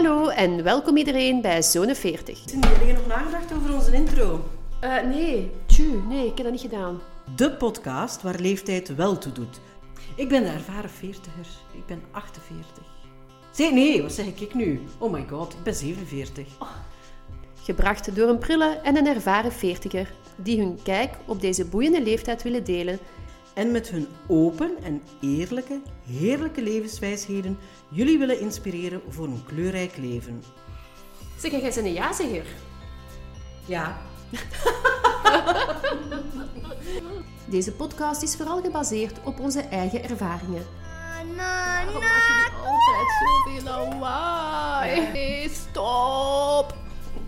[0.00, 2.44] Hallo en welkom iedereen bij Zone 40.
[2.50, 4.44] Hebben jullie nog nagedacht over onze intro?
[4.84, 7.00] Uh, nee, tju, nee, ik heb dat niet gedaan.
[7.36, 9.60] De podcast waar leeftijd wel toe doet.
[10.16, 11.46] Ik ben de ervaren veertiger.
[11.72, 12.84] Ik ben 48.
[13.50, 14.80] Zeg, nee, wat zeg ik nu?
[14.98, 16.46] Oh my god, ik ben 47.
[17.62, 22.42] Gebracht door een prille en een ervaren veertiger die hun kijk op deze boeiende leeftijd
[22.42, 22.98] willen delen
[23.60, 30.42] en met hun open en eerlijke, heerlijke levenswijsheden jullie willen inspireren voor een kleurrijk leven.
[31.38, 32.46] Zeg, jij bent een ja-zegger?
[33.64, 33.98] Ja.
[37.50, 40.66] Deze podcast is vooral gebaseerd op onze eigen ervaringen.
[41.36, 45.48] Waarom maak je altijd zoveel lawaai?
[45.48, 46.74] Stop!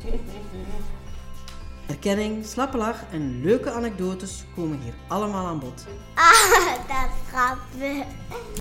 [1.92, 5.84] Herkenning, slappe lach en leuke anekdotes komen hier allemaal aan bod.
[6.14, 8.06] Ah, dat grappig.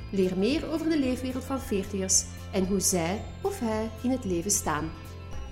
[0.10, 4.52] Leer meer over de leefwereld van veertigers en hoe zij of hij in het leven
[4.52, 4.92] staan.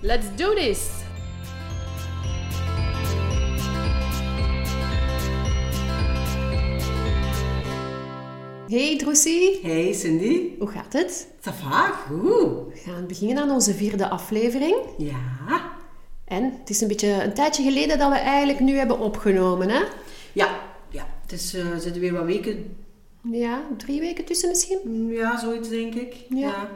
[0.02, 0.88] Let's do this!
[8.68, 9.60] Hey Droesie.
[9.62, 10.56] Hey Cindy.
[10.60, 11.28] Hoe gaat het?
[11.40, 12.74] Ça va, goed.
[12.74, 14.76] We gaan beginnen aan onze vierde aflevering.
[14.98, 15.79] Ja.
[16.30, 19.84] En het is een beetje een tijdje geleden dat we eigenlijk nu hebben opgenomen, hè?
[20.34, 21.08] Ja, ja.
[21.22, 22.78] Het is, uh, zitten weer wat weken...
[23.32, 25.08] Ja, drie weken tussen misschien?
[25.12, 26.16] Ja, zoiets denk ik.
[26.30, 26.70] Ja.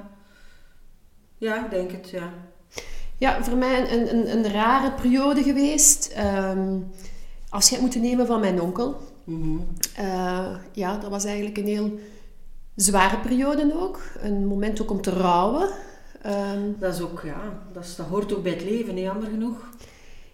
[1.37, 2.33] Ja, ik denk het, ja.
[3.17, 6.15] Ja, voor mij een, een, een rare periode geweest.
[6.53, 6.91] Um,
[7.49, 9.01] afscheid moeten nemen van mijn onkel.
[9.23, 9.67] Mm
[9.99, 11.99] uh, ja, dat was eigenlijk een heel
[12.75, 14.01] zware periode ook.
[14.19, 15.69] Een moment ook om te rouwen.
[16.25, 17.41] Um, dat is ook, ja,
[17.73, 19.69] dat, is, dat hoort ook bij het leven, niet jammer genoeg.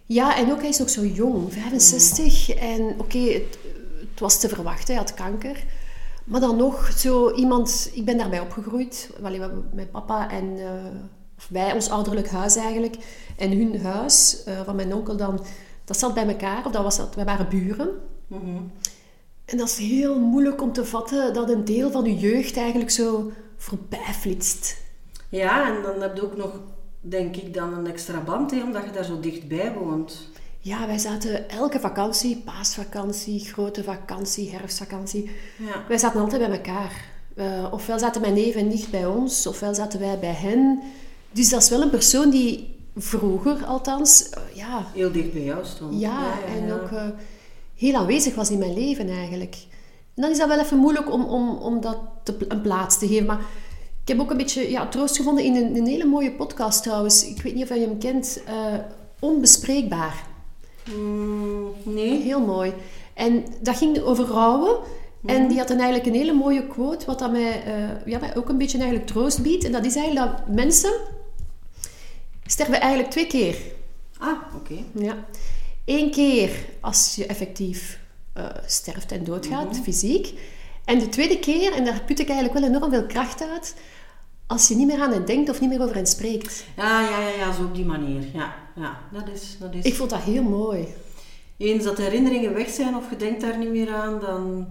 [0.06, 2.48] Ja, en ook hij is nog zo jong, 65.
[2.48, 2.60] Mm.
[2.60, 3.58] En oké, okay, het,
[4.00, 5.64] het, was te verwachten, hij had kanker.
[6.24, 9.10] Maar dan nog, zo iemand, ik ben daarbij opgegroeid.
[9.72, 10.70] Mijn papa en uh,
[11.36, 12.96] of wij, ons ouderlijk huis eigenlijk.
[13.36, 15.44] En hun huis uh, van mijn onkel dan,
[15.84, 16.66] dat zat bij elkaar.
[16.66, 17.88] Of dat was dat, wij waren buren.
[18.26, 18.72] Mm -hmm.
[19.44, 22.90] En dat is heel moeilijk om te vatten dat een deel van je jeugd eigenlijk
[22.90, 24.76] zo voorbij flitst.
[25.30, 26.50] Ja, en dan heb je ook nog,
[27.00, 30.28] denk ik, dan een extra band, hè, omdat je daar zo dichtbij woont.
[30.58, 35.84] Ja, wij zaten elke vakantie, paasvakantie, grote vakantie, herfstvakantie, ja.
[35.88, 37.08] wij zaten altijd bij elkaar.
[37.34, 40.82] Uh, ofwel zaten mijn neef en nicht bij ons, ofwel zaten wij bij hen.
[41.32, 44.86] Dus dat is wel een persoon die vroeger althans, uh, ja...
[44.94, 46.00] Heel dicht bij jou stond.
[46.00, 47.02] Ja, ja, ja en ook uh,
[47.76, 49.56] heel aanwezig was in mijn leven eigenlijk.
[50.14, 53.06] En dan is dat wel even moeilijk om, om, om dat te, een plaats te
[53.06, 53.40] geven, maar...
[54.10, 57.26] Ik heb ook een beetje ja, troost gevonden in een, een hele mooie podcast trouwens.
[57.26, 58.40] Ik weet niet of je hem kent.
[58.48, 58.74] Uh,
[59.18, 60.26] Onbespreekbaar.
[60.94, 62.22] Mm, nee.
[62.22, 62.72] Heel mooi.
[63.14, 64.78] En dat ging over rouwen.
[65.26, 68.36] En die had dan eigenlijk een hele mooie quote, wat dat mij, uh, ja, mij
[68.36, 69.64] ook een beetje eigenlijk troost biedt.
[69.64, 70.92] En dat is eigenlijk dat mensen
[72.46, 73.56] sterven eigenlijk twee keer.
[74.18, 74.72] Ah, oké.
[74.72, 74.84] Okay.
[75.04, 75.24] Ja.
[75.84, 76.50] Eén keer
[76.80, 77.98] als je effectief
[78.36, 79.82] uh, sterft en doodgaat, mm -hmm.
[79.82, 80.34] fysiek.
[80.84, 83.74] En de tweede keer, en daar put ik eigenlijk wel enorm veel kracht uit,
[84.50, 86.64] als je niet meer aan hen denkt of niet meer over hen spreekt.
[86.76, 88.22] Ja, ja, ja, ja zo op die manier.
[88.32, 89.84] Ja, ja dat, is, dat is...
[89.84, 90.86] Ik vond dat heel mooi.
[91.56, 94.66] Eens dat herinneringen weg zijn of je denkt daar niet meer aan, dan...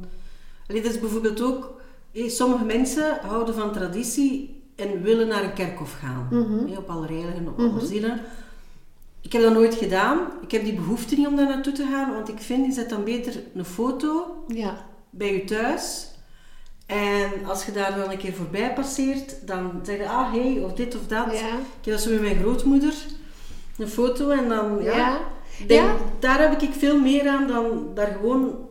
[0.68, 1.82] Allee, dat is bijvoorbeeld ook...
[2.14, 6.28] Sommige mensen houden van traditie en willen naar een kerkhof gaan.
[6.32, 6.78] Mm -hmm.
[6.78, 7.88] Op Allerheiligen, op mm -hmm.
[7.88, 8.22] zielen.
[9.22, 10.20] Ik heb dat nooit gedaan.
[10.42, 12.90] Ik heb die behoefte niet om daar naartoe te gaan, want ik vind, je zet
[12.90, 14.86] dan beter een foto ja.
[15.10, 16.08] bij je thuis
[16.90, 20.74] en als je daar dan een keer voorbij passeert, dan zeg je, ah, hey, of
[20.74, 21.26] dit of dat.
[21.32, 21.48] Ja.
[21.58, 22.94] Ik heb dat zo met mijn grootmoeder,
[23.78, 24.98] een foto, en dan, ja.
[24.98, 25.20] ja.
[25.68, 25.96] Denk, ja.
[26.20, 28.68] Daar heb ik veel meer aan dan daar gewoon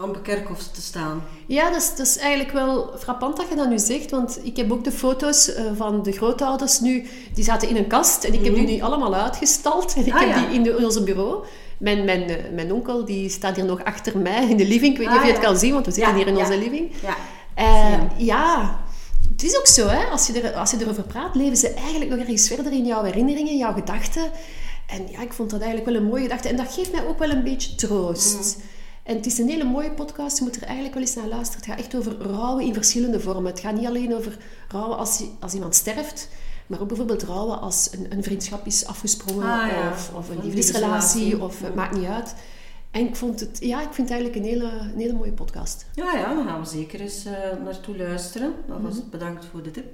[0.00, 1.22] aan de kerkhof te staan.
[1.46, 4.56] Ja, dat is, dat is eigenlijk wel frappant dat je dat nu zegt, want ik
[4.56, 8.32] heb ook de foto's uh, van de grootouders nu, die zaten in een kast en
[8.34, 8.64] ik heb Mhm.
[8.66, 10.46] die nu allemaal uitgestald en ik Ah, heb ja.
[10.46, 11.44] die in, de, in ons bureau.
[11.80, 14.92] Mijn, mijn, eh, mijn onkel die staat hier nog achter mij in de living.
[14.92, 15.48] Ik weet niet Ah, of je het ja.
[15.48, 16.92] kan zien, want we zitten hier in onze living.
[17.02, 17.16] Ja.
[17.54, 18.78] Eh, ja,
[19.32, 20.04] het is ook zo, hè?
[20.04, 23.04] Als, je er, als je erover praat, leven ze eigenlijk nog ergens verder in jouw
[23.04, 24.30] herinneringen, jouw gedachten.
[24.86, 26.48] En ja, ik vond dat eigenlijk wel een mooie gedachte.
[26.48, 28.56] En dat geeft mij ook wel een beetje troost.
[29.02, 30.38] En het is een hele mooie podcast.
[30.38, 31.60] Je moet er eigenlijk wel eens naar luisteren.
[31.60, 33.50] Het gaat echt over rouwen in verschillende vormen.
[33.50, 34.36] Het gaat niet alleen over
[34.68, 36.28] rouwen als, als iemand sterft,
[36.70, 39.90] maar ook bijvoorbeeld rouwen als een, een vriendschap is afgesprongen Ah, ja.
[39.90, 41.42] of, of een liefdesrelatie.
[41.42, 42.34] Of het maakt niet uit.
[42.90, 45.86] En ik, vond het, ja, ik vind het eigenlijk een hele, een hele mooie podcast.
[45.94, 47.32] Ja, ja, dan gaan we zeker eens uh,
[47.64, 48.52] naartoe luisteren.
[48.72, 49.84] Alvast bedankt voor de tip.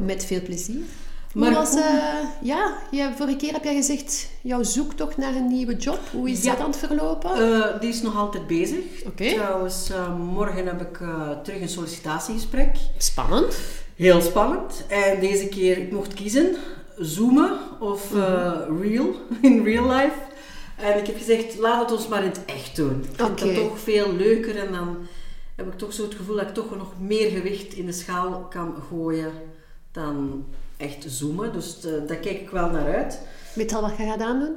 [0.00, 0.82] Met veel plezier.
[1.34, 1.84] Maar was, uh,
[2.42, 5.98] ja, je, vorige keer heb jij gezegd, jouw zoektocht naar een nieuwe job.
[6.12, 6.50] Hoe is Ja.
[6.50, 7.38] dat aan het verlopen?
[7.40, 8.78] Uh, die is nog altijd bezig.
[9.06, 9.32] Oké.
[9.32, 10.98] Trouwens, uh, morgen heb ik
[11.42, 12.76] terug een sollicitatiegesprek.
[12.98, 13.56] Spannend.
[13.96, 14.84] Heel spannend.
[14.88, 16.56] En deze keer, ik mocht kiezen,
[16.98, 17.50] zoomen
[17.80, 19.06] of uh, real,
[19.42, 20.14] in real life.
[20.76, 23.04] En ik heb gezegd, laat het ons maar in het echt doen.
[23.10, 23.44] Ik vind Oké.
[23.44, 24.96] dat toch veel leuker en dan
[25.56, 28.46] heb ik toch zo het gevoel dat ik toch nog meer gewicht in de schaal
[28.50, 29.32] kan gooien
[29.92, 30.44] dan
[30.82, 31.52] echt zoomen.
[31.52, 33.20] Dus eh, daar kijk ik wel naar uit.
[33.54, 34.54] Weet je al wat je gaat aandoen?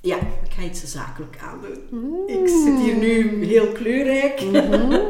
[0.00, 2.28] Ja, ik ga iets zakelijk aandoen.
[2.28, 4.42] Ik zit hier nu heel kleurrijk,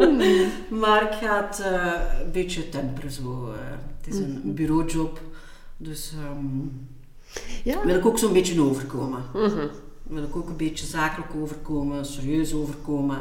[0.83, 1.93] maar ik ga het eh,
[2.25, 3.11] een beetje temperen.
[3.11, 3.53] Zo.
[3.53, 3.61] eh.
[4.01, 5.21] het is een bureaujob,
[5.77, 6.57] dus ehm,
[7.65, 7.85] Ja.
[7.85, 9.23] wil ik ook zo'n beetje overkomen.
[10.03, 13.19] Wil ik ook een beetje zakelijk overkomen, serieus overkomen.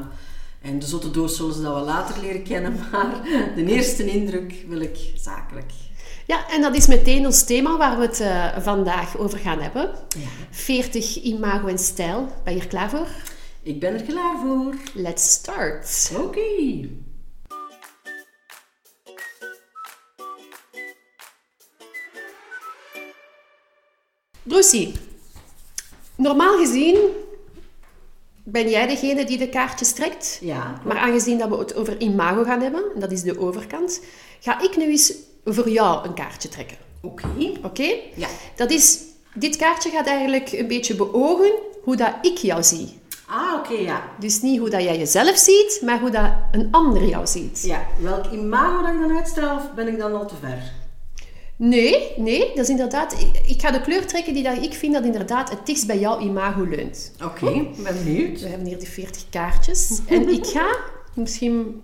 [0.61, 3.21] En de zotte doos zullen ze dat wel later leren kennen, maar
[3.55, 5.71] de eerste indruk wil ik zakelijk.
[6.27, 9.91] Ja, en dat is meteen ons thema waar we het eh, vandaag over gaan hebben.
[10.17, 10.27] Ja.
[10.51, 12.27] 40 imago en stijl.
[12.43, 13.07] Ben je er klaar voor?
[13.63, 14.75] Ik ben er klaar voor.
[14.93, 16.11] Let's start.
[16.17, 16.39] Oké.
[24.43, 24.93] Lucy,
[26.15, 26.97] normaal gezien
[28.43, 30.37] ben jij degene die de kaartjes trekt.
[30.41, 34.01] Ja, Maar aangezien dat we het over imago gaan hebben, en dat is de overkant,
[34.39, 35.13] ga ik nu eens
[35.53, 36.77] voor jou een kaartje trekken.
[37.01, 37.27] oké.
[37.63, 37.95] Oké?
[38.15, 38.27] Ja.
[38.55, 38.99] Dat is,
[39.33, 41.51] dit kaartje gaat eigenlijk een beetje beogen
[41.83, 42.99] hoe dat ik jou zie.
[43.29, 44.03] Ah, oké, ja.
[44.19, 47.63] Dus niet hoe dat jij jezelf ziet, maar hoe dat een ander jou ziet.
[47.63, 50.71] Ja, welk imago dat ik dan uitstraal, of ben ik dan al te ver?
[51.55, 53.13] Nee, nee, dat is inderdaad...
[53.13, 55.99] Ik, ik ga de kleur trekken die dat ik vind dat inderdaad het dichtst bij
[55.99, 57.11] jouw imago leunt.
[57.23, 58.41] Oké, ben benieuwd.
[58.41, 59.99] We hebben hier die 40 kaartjes.
[60.07, 60.77] En ik ga
[61.13, 61.81] misschien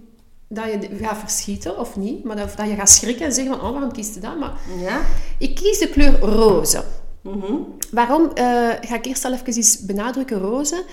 [0.53, 3.65] dat je gaat verschieten of niet, maar dat, dat je gaat schrikken en zeggen van,
[3.65, 4.39] oh, waarom kiest je dat?
[4.39, 4.51] Maar
[4.81, 5.01] Ja?
[5.37, 6.83] ik kies de kleur roze.
[7.21, 7.53] Mhm.
[7.91, 8.45] Waarom eh,
[8.81, 10.83] ga ik eerst al even benadrukken roze?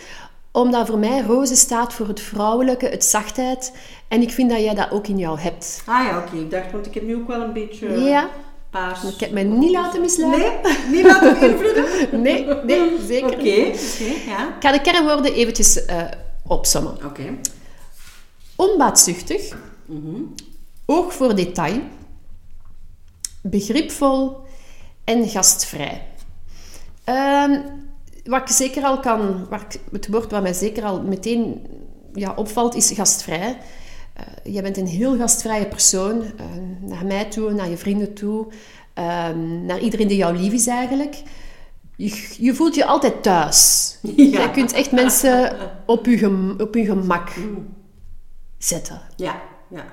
[0.53, 3.73] Omdat voor mij roze staat voor het vrouwelijke, het zachtheid.
[4.09, 5.83] En ik vind dat jij dat ook in jou hebt.
[5.87, 6.37] Ah ja, oké.
[6.37, 8.29] Ik dacht, want ik heb nu ook wel een beetje eh, Ja,
[8.71, 9.03] paars.
[9.05, 10.53] ik heb mij niet laten misleiden.
[10.63, 11.85] Nee, niet laten beïnvloeden?
[12.23, 13.99] Nee, nee, zeker Oké, niet.
[14.01, 14.47] oké, ja.
[14.49, 16.03] Ik ga de kernwoorden eventjes eh
[16.47, 16.97] opsommen.
[17.05, 17.23] Oké.
[18.61, 19.57] Onbaatzuchtig,
[20.87, 21.81] oog voor detail,
[23.43, 24.37] begripvol
[25.05, 26.03] en gastvrij.
[27.05, 27.61] Ehm,
[28.25, 31.67] wat ik zeker al kan, ik, het woord wat mij zeker al meteen
[32.15, 33.59] ja, opvalt, is gastvrij.
[34.15, 36.45] Eh, jij bent een heel gastvrije persoon, eh,
[36.81, 38.47] naar mij toe, naar je vrienden toe,
[38.95, 41.23] ehm, naar iedereen die jou lief is eigenlijk.
[41.97, 43.89] Je, je voelt je altijd thuis.
[44.17, 44.25] Ja.
[44.25, 45.57] Jij kunt echt mensen
[45.87, 47.31] op je, gem- op je gemak
[48.65, 49.01] zetten.
[49.17, 49.85] Ja, ja.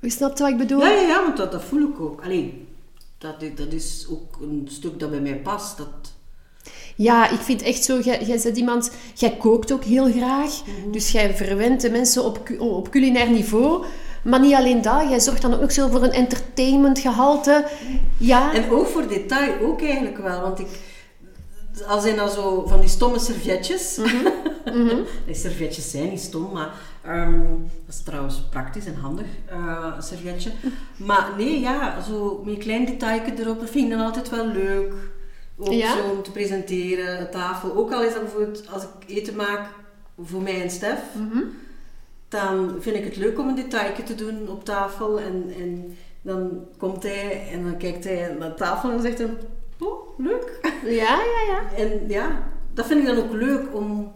[0.00, 0.80] Je snapt wat ik bedoel?
[0.80, 2.22] Ja, ja, ja, want dat, dat voel ik ook.
[2.24, 2.66] Allee,
[3.18, 5.76] dat, is- dat is ook een stuk dat bij mij past.
[5.76, 5.88] Dat...
[6.96, 10.62] Ja, ik vind echt zo, jij, jij bent iemand, jij kookt ook heel graag.
[10.92, 13.84] Dus jij verwent de mensen op, op culinair niveau.
[14.24, 17.66] Maar niet alleen dat, jij zorgt dan ook nog zo voor een entertainmentgehalte.
[18.16, 20.66] Ja, En ook voor detail ook eigenlijk wel, want ik...
[21.86, 23.98] Als zijn dan zo van die stomme servetjes.
[25.26, 26.70] Die servetjes zijn niet stom, maar
[27.04, 27.40] ehm,
[27.86, 30.50] dat is trouwens praktisch en handig, eh, een servetje.
[31.08, 34.46] Maar nee, ja, zo met een klein detailje erop, dat vind ik dan altijd wel
[34.46, 34.92] leuk.
[35.56, 35.96] Ook Ja?
[35.96, 37.74] zo om te presenteren, een tafel.
[37.76, 39.68] Ook al is dat bijvoorbeeld als ik eten maak
[40.24, 41.00] voor mij en Stef,
[42.28, 45.20] dan vind ik het leuk om een detailje te doen op tafel.
[45.20, 49.18] En, en dan komt hij en dan kijkt hij naar de tafel en dan zegt
[49.18, 49.28] hij,
[49.78, 50.58] oh, leuk.
[50.84, 51.76] ja, ja, ja.
[51.76, 52.42] En ja,
[52.74, 54.12] dat vind ik dan ook leuk om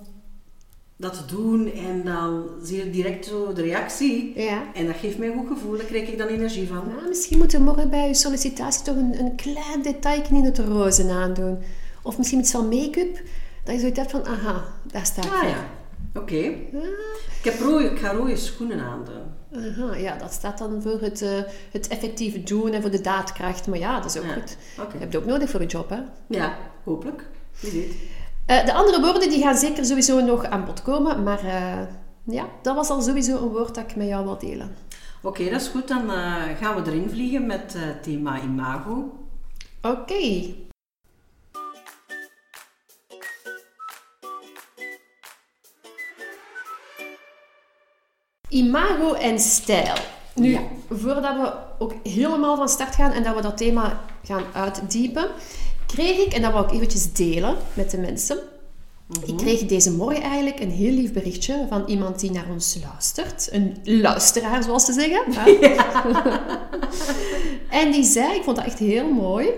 [0.97, 1.73] dat te doen.
[1.73, 4.33] En dan zie je direct zo de reactie.
[4.41, 4.63] ja.
[4.75, 6.83] En dat geeft mij een goed gevoel, daar krijg ik dan energie van.
[6.97, 10.59] Nou, misschien moeten we morgen bij je sollicitatie toch een, een klein detailje in het
[10.59, 11.59] roze aandoen.
[12.03, 13.21] Of misschien iets van make-up.
[13.65, 15.65] Dat je zoiets hebt van, aha, daar sta ik Ah ja,
[16.21, 16.37] oké.
[16.37, 19.23] Ik, heb rode, ik ga rode schoenen aandoen.
[19.53, 23.67] Aha, ja, dat staat dan voor het, eh, het effectieve doen en voor de daadkracht.
[23.67, 24.57] Maar ja, dat is ook Ja, goed.
[24.77, 25.99] Je hebt het ook nodig voor je job, hè?
[26.29, 27.25] Ja, hopelijk.
[27.61, 27.95] Wie weet.
[28.47, 31.23] Eh, de andere woorden die gaan zeker sowieso nog aan bod komen.
[31.23, 31.87] Maar eh,
[32.25, 34.77] ja, dat was al sowieso een woord dat ik met jou wil delen.
[35.23, 35.89] Oké, dat is goed.
[35.89, 39.13] Dan eh, gaan we erin vliegen met eh, thema imago.
[39.83, 40.55] Oké.
[48.49, 49.95] Imago en stijl.
[50.35, 50.61] Nu, Ja.
[50.91, 55.29] voordat we ook helemaal van start gaan en dat we dat thema gaan uitdiepen,
[55.87, 58.39] kreeg ik, en dat wil ik eventjes delen met de mensen,
[59.25, 63.49] ik kreeg deze morgen eigenlijk een heel lief berichtje van iemand die naar ons luistert.
[63.53, 65.25] Een luisteraar, zoals ze zeggen.
[67.81, 69.49] en die zei, ik vond dat echt heel mooi.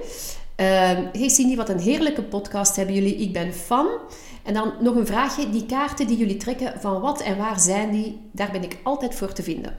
[0.57, 3.17] Ehm hey Cindy, wat een heerlijke podcast hebben jullie.
[3.17, 3.87] Ik ben fan.
[4.43, 5.51] En dan nog een vraagje.
[5.51, 8.21] Die kaarten die jullie trekken, van wat en waar zijn die?
[8.33, 9.77] Daar ben ik altijd voor te vinden.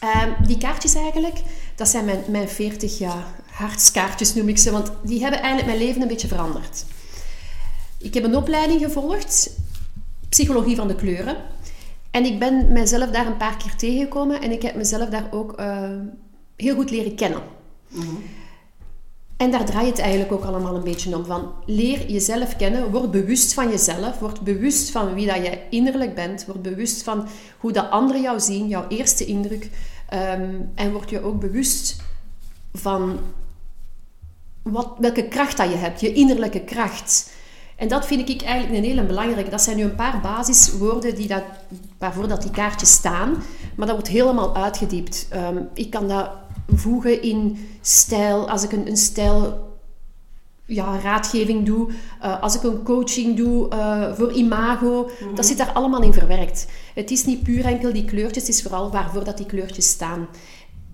[0.00, 1.36] Ehm, die kaartjes eigenlijk,
[1.80, 5.86] Dat zijn mijn, mijn 40 jaar hartskaartjes noem ik ze, want die hebben eigenlijk mijn
[5.86, 6.84] leven een beetje veranderd.
[7.98, 9.50] Ik heb een opleiding gevolgd,
[10.28, 11.36] psychologie van de kleuren.
[12.10, 15.52] En ik ben mezelf daar een paar keer tegengekomen en ik heb mezelf daar ook
[15.52, 15.90] eh,
[16.56, 17.42] heel goed leren kennen.
[19.36, 21.24] En daar draait het eigenlijk ook allemaal een beetje om.
[21.24, 26.14] Van leer jezelf kennen, word bewust van jezelf, word bewust van wie dat jij innerlijk
[26.14, 29.70] bent, word bewust van hoe dat anderen jou zien, jouw eerste indruk.
[30.10, 31.96] Ehm, en word je ook bewust
[32.72, 33.18] van
[34.62, 37.32] wat, welke kracht dat je hebt, je innerlijke kracht.
[37.76, 39.50] En dat vind ik eigenlijk een hele belangrijke.
[39.50, 41.42] Dat zijn nu een paar basiswoorden die dat,
[41.98, 43.30] waarvoor dat die kaartjes staan,
[43.76, 45.26] maar dat wordt helemaal uitgediept.
[45.30, 46.30] Ehm, ik kan dat
[46.74, 49.68] voegen in stijl, als ik een, een stijl
[50.64, 51.88] ja, raadgeving doe,
[52.22, 55.34] uh, als ik een coaching doe uh, voor imago, mm -hmm.
[55.34, 56.66] dat zit daar allemaal in verwerkt.
[56.94, 60.28] Het is niet puur enkel die kleurtjes, het is vooral waarvoor dat die kleurtjes staan.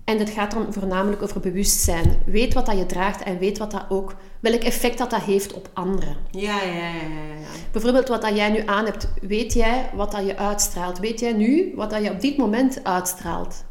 [0.07, 2.21] En het gaat dan voornamelijk over bewustzijn.
[2.25, 5.53] Weet wat dat je draagt en weet wat dat ook, welk effect dat, dat heeft
[5.53, 6.17] op anderen.
[6.31, 6.93] Ja, ja, ja,
[7.39, 7.47] ja.
[7.71, 9.07] Bijvoorbeeld wat dat jij nu aan hebt.
[9.21, 10.99] Weet jij wat dat je uitstraalt?
[10.99, 13.63] Weet jij nu wat dat je op dit moment uitstraalt?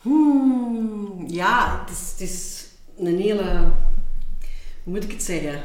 [0.00, 2.66] Hmm, ja, het is, het is
[2.98, 3.60] een hele...
[4.82, 5.62] Hoe moet ik het zeggen?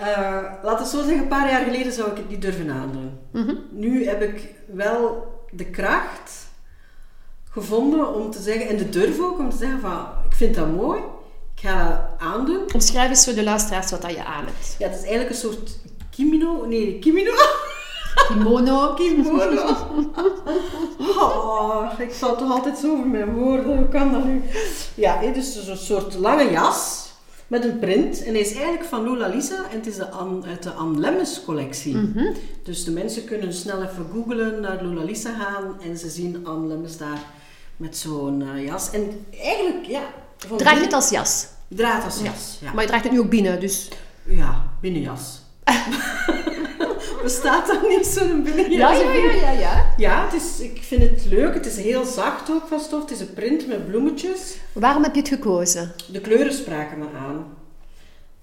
[0.00, 3.18] Uh, laten we zo zeggen, een paar jaar geleden zou ik het niet durven aandoen.
[3.30, 3.58] Mm -hmm.
[3.70, 6.46] Nu heb ik wel de kracht
[7.50, 10.74] gevonden om te zeggen, en de durf ook om te zeggen van, ik vind dat
[10.74, 11.00] mooi,
[11.54, 12.72] ik ga dat aandoen.
[12.74, 14.76] Omschrijf eens voor de luisteraars wat dat je aan hebt.
[14.78, 15.78] Ja, het is eigenlijk een soort
[16.10, 17.32] kimono, nee, kimono.
[18.28, 18.94] Kimono.
[18.94, 19.76] Kimono.
[20.98, 23.76] Oh, ik val toch altijd zo over mijn woorden.
[23.76, 24.42] Hoe kan dat nu?
[24.94, 27.01] Ja, het is een soort lange jas
[27.52, 28.24] met een print.
[28.24, 30.10] En hij is eigenlijk van Lola Lisa en het is de
[30.46, 31.96] uit de Anne Lemmens collectie.
[31.96, 32.34] Mm -hmm.
[32.62, 36.80] Dus de mensen kunnen snel even googlen, naar Lola Lisa gaan en ze zien Anne
[36.98, 37.22] daar
[37.76, 38.90] met zo'n uh, jas.
[38.90, 40.02] En eigenlijk, ja...
[40.56, 41.46] Draag je het als jas?
[41.68, 42.72] Draag het als jas, ja.
[42.72, 43.88] Maar je draagt het nu ook binnen, dus...
[44.24, 45.40] Ja, binnenjas.
[47.22, 48.98] Bestaat dat niet zo'n binnenjas?
[48.98, 49.94] Ja, ja, ja, ja, ja.
[49.96, 51.54] Ja, het is, ik vind het leuk.
[51.54, 53.00] Het is heel zacht ook van stof.
[53.00, 54.56] Het is een print met bloemetjes.
[54.72, 55.92] Waarom heb je het gekozen?
[56.12, 57.60] De kleuren spraken me aan.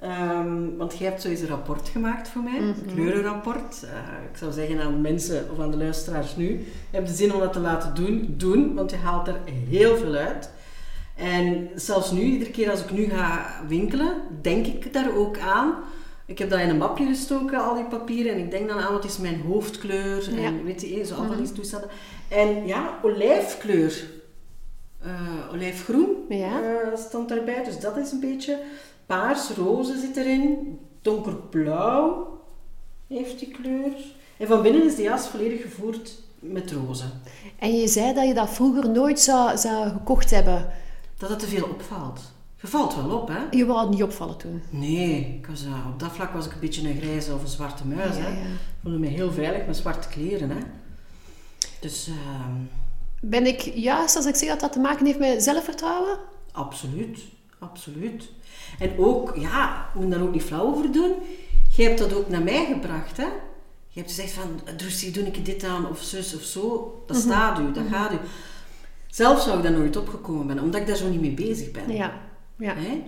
[0.04, 3.84] Um, want jij hebt sowieso een rapport gemaakt voor mij, een kleurenrapport.
[3.84, 3.90] Uh,
[4.32, 6.50] ik zou zeggen aan de mensen of aan de luisteraars nu,
[6.90, 9.98] je hebt de zin om dat te laten doen, doen, want je haalt er heel
[9.98, 10.50] veel uit.
[11.16, 15.74] En zelfs nu, iedere keer als ik nu ga winkelen, denk ik daar ook aan.
[16.30, 18.94] Ik heb dat in een mapje gestoken, al die papieren, en ik denk dan aan
[18.94, 20.64] wat is mijn hoofdkleur, en ja.
[20.64, 21.54] weet je, zo allemaal mm -hmm.
[21.54, 21.90] toestanden.
[22.28, 24.10] En ja, olijfkleur,
[25.06, 26.62] uh, olijfgroen ja.
[26.62, 28.60] uh, stond daarbij, dus dat is een beetje...
[29.10, 30.80] Paars, roze zit erin.
[31.02, 32.40] Donkerblauw
[33.08, 33.92] heeft die kleur.
[34.38, 37.04] En van binnen is de jas volledig gevoerd met roze.
[37.60, 40.72] En je zei dat je dat vroeger nooit zou, zou gekocht hebben.
[41.18, 42.22] Dat het te veel opvalt.
[42.62, 43.58] Je valt wel op, hè?
[43.58, 44.64] Je wou het niet opvallen toen?
[44.70, 47.48] Nee, ik was, uh, op dat vlak was ik een beetje een grijze of een
[47.48, 48.16] zwarte muis.
[48.16, 48.30] Ja, hè?
[48.30, 48.46] Ja.
[48.46, 50.50] Ik voelde me heel veilig met zwarte kleren.
[50.50, 50.58] Hè?
[51.80, 52.08] Dus...
[52.08, 52.16] Uh...
[53.22, 56.18] Ben ik juist als ik zeg dat dat te maken heeft met zelfvertrouwen?
[56.52, 57.20] Absoluut,
[57.60, 58.32] absoluut.
[58.80, 61.14] En ook, ja, we moet daar ook niet flauw over doen.
[61.76, 63.28] Je hebt dat ook naar mij gebracht, hè?
[63.88, 66.62] Je hebt gezegd van, Drussie, doe ik dit aan, of zus, of zo.
[67.08, 67.32] Dat mm -hmm.
[67.32, 67.94] staat u, dat mm -hmm.
[67.94, 68.18] gaat u.
[69.08, 71.92] Zelf zou ik daar nooit opgekomen ben, omdat ik daar zo niet mee bezig ben.
[71.96, 72.28] Ja.
[72.60, 72.74] Ja.
[72.76, 73.04] Hè?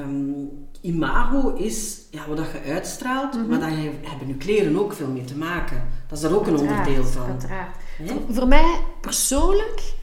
[0.00, 3.50] Um, imago is ja, wat je uitstraalt, mm -hmm.
[3.50, 5.88] maar daar hebben je kleren ook veel mee te maken.
[6.08, 7.26] Dat is daar ook een onderdeel van.
[7.26, 7.76] Uiteraard.
[8.04, 9.94] Voor, voor mij persoonlijk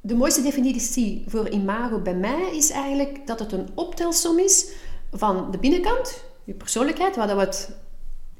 [0.00, 4.68] de mooiste definitie voor imago bij mij is eigenlijk dat het een optelsom is
[5.12, 7.70] van de binnenkant, je persoonlijkheid, waar we het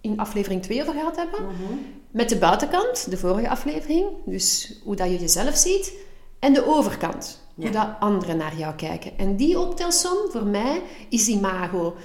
[0.01, 1.87] in aflevering 2 over gehad hebben, mm -hmm.
[2.11, 5.93] met de buitenkant, de vorige aflevering, dus hoe dat je jezelf ziet,
[6.39, 7.65] en de overkant, ja.
[7.65, 9.19] hoe dat anderen naar jou kijken.
[9.19, 11.97] En die optelsom voor mij is imago.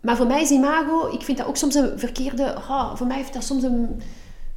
[0.00, 3.16] Maar voor mij is imago, ik vind dat ook soms een verkeerde, oh, voor mij
[3.16, 4.00] heeft dat soms een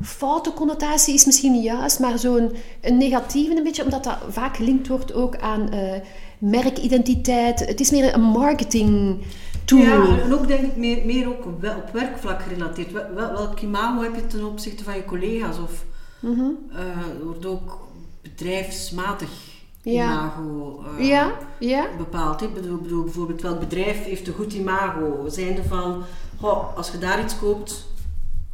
[0.02, 2.52] foute connotatie is misschien niet juist, maar zo'n
[2.82, 5.94] een negatieve een beetje, omdat dat vaak gelinkt wordt ook aan uh,
[6.38, 7.60] merkidentiteit.
[7.60, 9.18] Het is meer een marketing
[9.66, 9.80] tool.
[9.80, 11.62] Ja, en ook denk ik meer, meer ook op
[11.92, 12.92] werkvlak gerelateerd.
[12.92, 15.58] Wel, welk imago heb je ten opzichte van je collega's?
[15.60, 15.86] Of
[16.20, 16.58] mm -hmm.
[16.72, 17.88] uh, wordt ook
[18.22, 19.30] bedrijfsmatig.
[19.94, 21.88] Imago uh, ja, ja.
[21.98, 22.42] bepaald.
[22.42, 25.26] Ik bedoel, bedoel, bijvoorbeeld welk bedrijf heeft een goed imago?
[25.30, 26.04] Zijnde van,
[26.42, 27.86] oh, als je daar iets koopt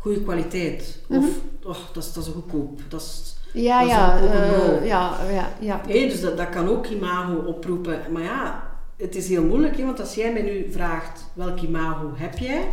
[0.03, 0.99] goede kwaliteit.
[1.07, 1.69] Of, mm -hmm.
[1.69, 2.81] oh, dat, is, dat is goedkoop.
[2.87, 5.81] Dat is, ja, dat ja, is uh, ja, ja, ja.
[5.87, 8.01] Hey, dus dat, dat kan ook imago oproepen.
[8.11, 8.63] Maar ja,
[8.97, 12.67] het is heel moeilijk, hè, want als jij mij nu vraagt welk imago heb jij,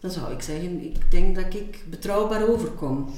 [0.00, 3.10] dan zou ik zeggen, ik denk dat ik betrouwbaar overkom.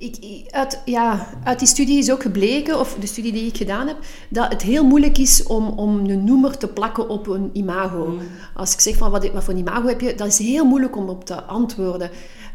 [0.00, 3.86] Ik, uit, ja, uit die studie is ook gebleken, of de studie die ik gedaan
[3.86, 3.96] heb,
[4.28, 8.18] dat het heel moeilijk is om, om een noemer te plakken op een imago.
[8.54, 10.96] Als ik zeg van wat, wat voor een imago heb je, dat is heel moeilijk
[10.96, 12.10] om op te antwoorden.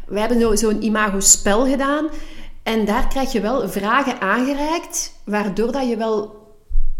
[0.06, 2.08] Wij hebben zo- zo'n imago-spel gedaan
[2.62, 6.34] en daar krijg je wel vragen aangereikt, waardoor dat je wel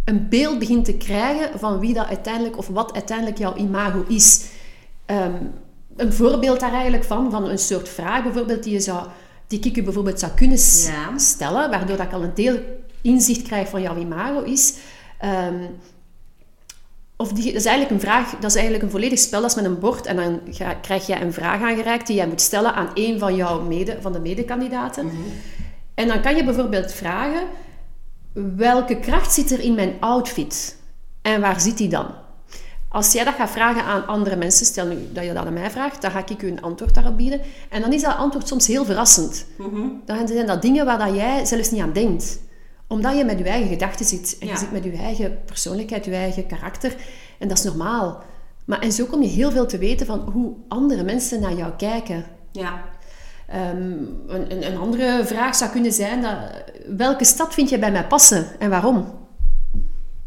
[0.04, 4.46] een beeld begint te krijgen van wie dat uiteindelijk, of wat uiteindelijk jouw imago is.
[5.06, 5.34] Ehm,
[5.96, 9.06] een voorbeeld daar eigenlijk van, van een soort vraag bijvoorbeeld die, je zou,
[9.46, 11.18] die ik u bijvoorbeeld zou kunnen Ja.
[11.18, 12.58] stellen, waardoor dat ik al een deel
[13.00, 14.74] inzicht krijg van jouw imago is.
[15.18, 15.64] Ehm,
[17.16, 19.56] of die, dat is eigenlijk een vraag, dat is eigenlijk een volledig spel, dat is
[19.56, 22.74] met een bord en dan ga, krijg jij een vraag aangereikt die jij moet stellen
[22.74, 25.10] aan een van, jouw mede, van de medekandidaten.
[25.94, 27.42] En dan kan je bijvoorbeeld vragen,
[28.56, 30.76] welke kracht zit er in mijn outfit?
[31.22, 32.06] En waar zit die dan?
[32.96, 35.70] Als jij dat gaat vragen aan andere mensen, stel nu dat je dat aan mij
[35.70, 37.40] vraagt, dan ga ik u een antwoord daarop bieden.
[37.70, 39.46] En dan is dat antwoord soms heel verrassend.
[40.04, 42.40] Dan zijn dat dingen waar dat jij zelfs niet aan denkt.
[42.86, 44.36] Omdat je met je eigen gedachten zit.
[44.40, 44.52] En Ja.
[44.52, 46.94] je zit met je eigen persoonlijkheid, je eigen karakter.
[47.38, 48.22] En dat is normaal.
[48.64, 51.72] Maar, en zo kom je heel veel te weten van hoe andere mensen naar jou
[51.76, 52.24] kijken.
[52.52, 52.84] Ja.
[53.48, 53.92] Ehm,
[54.26, 56.36] een, een, een andere vraag zou kunnen zijn: dat,
[56.96, 59.25] welke stad vind je bij mij passen en waarom?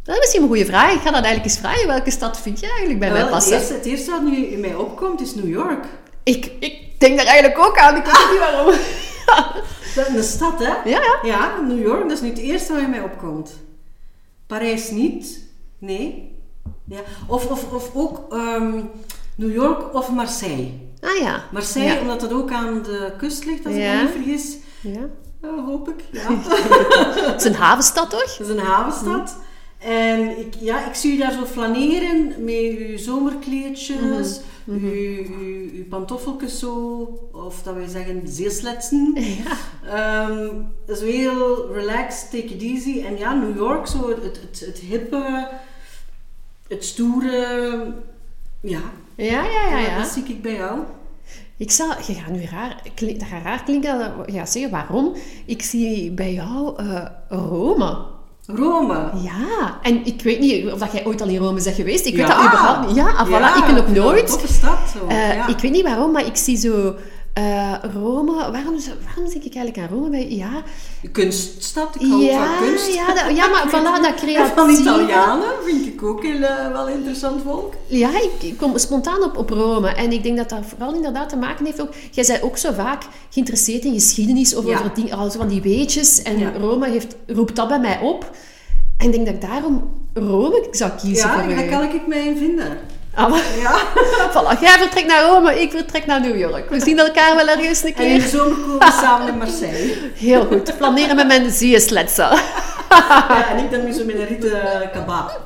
[0.09, 0.91] Dat is misschien een goede vraag.
[0.91, 1.87] Ik ga dat eigenlijk eens vragen.
[1.87, 3.57] Welke stad vind je eigenlijk bij Wel, mij het, passen?
[3.57, 5.85] eerste, het eerste wat nu in mij opkomt is New York.
[6.23, 7.95] Ik, ik denk daar eigenlijk ook aan.
[7.95, 8.73] Ik weet niet waarom.
[9.95, 10.65] Dat is een stad, hè?
[10.89, 11.19] ja, ja.
[11.23, 13.51] Ja, New York, dat is niet het eerste wat in mij opkomt.
[14.47, 15.39] Parijs niet.
[15.79, 16.35] Nee.
[16.85, 16.99] Ja.
[17.27, 18.79] Of, of, of ook ehm,
[19.35, 20.71] New York of Marseille.
[21.01, 21.43] Ah ja.
[21.51, 21.99] Marseille, Ja.
[22.01, 23.93] omdat dat ook aan de kust ligt, als ik Ja.
[23.93, 24.57] me niet vergis.
[24.81, 25.05] ja.
[25.41, 26.03] Ja, hoop ik.
[26.11, 26.21] Ja.
[27.31, 28.37] Het is een havenstad, toch?
[28.37, 29.35] Dat is een havenstad.
[29.79, 35.85] En ik, ja, ik zie u daar zo flaneren met uw zomerkleedjes, uw, uw, uw
[35.89, 39.15] pantoffeltjes zo, of dat wij zeggen zeesletsen.
[39.43, 39.57] Ja.
[39.85, 40.47] Ehm,
[40.95, 43.03] zo heel relaxed, take it easy.
[43.05, 45.47] En ja, New York, zo het, het, het hippe,
[46.67, 47.93] het stoere,
[48.61, 48.81] ja,
[49.15, 49.79] Ja, ja, ja.
[49.79, 49.97] ja.
[49.97, 50.79] dat zie ik bij jou.
[51.57, 55.13] Ik zal, je gaat nu raar, dat gaat raar klinken, dat- je gaat zeggen waarom.
[55.45, 58.05] Ik zie bij jou eh, Rome.
[58.55, 59.09] Rome.
[59.21, 62.05] Ja, en ik weet niet of dat jij ooit al in Rome bent geweest.
[62.05, 62.95] Ik weet dat überhaupt niet.
[62.95, 64.27] Ja, ah, voilà, Ja, ik ben ook Een nooit.
[64.27, 64.77] toffe stad.
[64.99, 65.07] Zo.
[65.07, 65.47] Eh, ja.
[65.47, 66.95] Ik weet niet waarom, maar ik zie zo
[67.33, 68.31] eh, Rome.
[68.31, 68.51] Waarom,
[69.05, 70.09] waarom denk ik eigenlijk aan Rome?
[70.09, 70.63] Bij, ja,
[71.11, 72.93] kunststad, ik hou ja, van kunst.
[72.93, 74.51] ja, dat- ja, maar voilà, dat creatieve.
[74.55, 77.73] van Italianen vind ik ook heel, eh, wel interessant volk.
[77.87, 79.87] Ja, ik, ik kom spontaan op, op Rome.
[79.89, 81.93] En ik denk dat dat vooral inderdaad te maken heeft ook...
[82.11, 84.77] Jij bent ook zo vaak geïnteresseerd in geschiedenis of Ja.
[84.77, 86.21] over dingen, al zo van die weetjes.
[86.21, 86.51] En Ja.
[86.59, 88.31] Rome heeft, roept dat bij mij op.
[88.97, 92.37] En ik denk dat ik daarom Rome zou kiezen Ja, daar kan ik mij in
[92.37, 92.77] vinden.
[93.15, 93.71] Ah, Ja.
[94.33, 96.69] voilà, jij vertrekt naar Rome, ik vertrek naar New York.
[96.69, 98.21] We zien elkaar wel ergens een En in keer.
[98.21, 99.95] de zomer komen we samen in Marseille.
[100.15, 100.77] Heel goed.
[100.77, 102.29] Planeren met mijn zeesletsen.
[103.09, 104.61] Ja, en ik dan nu zo met een rieten
[104.93, 105.41] kebab.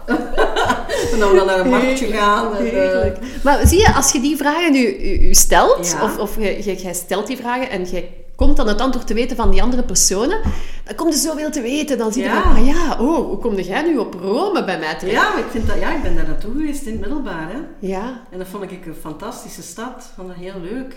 [1.12, 2.56] en dan we dan naar een marktje gaan.
[2.56, 3.17] En, eh, Heerlijk.
[3.43, 6.04] Maar zie je, als je die vragen nu u, u stelt, Ja.
[6.04, 8.04] of, of jij stelt die vragen en je
[8.36, 10.41] komt dan het antwoord te weten van die andere personen,
[10.84, 11.98] dan komt er zoveel te weten.
[11.98, 12.41] Dan zie je Ja.
[12.41, 15.17] van, ah ja, oh, hoe kom jij nu op Rome bij mij terecht?
[15.17, 17.52] ja, maar ik, vind dat, ja, ik ben daar naartoe geweest in het middelbaar.
[17.52, 17.58] Hè.
[17.80, 20.10] Ja, En dat vond ik een fantastische stad.
[20.15, 20.96] Vond dat heel leuk.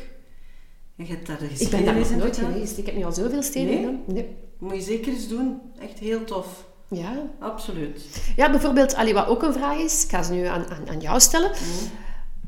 [0.97, 2.79] En je hebt daar ik ben daar nog nooit geweest.
[2.79, 3.77] Ik heb nu al zoveel steden Nee?
[3.77, 4.01] gedaan.
[4.07, 4.37] Nee.
[4.59, 5.61] Moet je zeker eens doen.
[5.81, 6.47] Echt heel tof.
[6.89, 7.13] Ja.
[7.41, 8.01] Absoluut.
[8.37, 11.01] ja, bijvoorbeeld, allee, wat ook een vraag is, ik ga ze nu aan, aan, aan
[11.01, 11.51] jou stellen.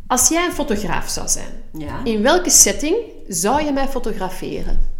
[0.06, 2.00] Als jij een fotograaf zou zijn, Ja.
[2.04, 2.96] in welke setting
[3.28, 4.96] zou je mij fotograferen?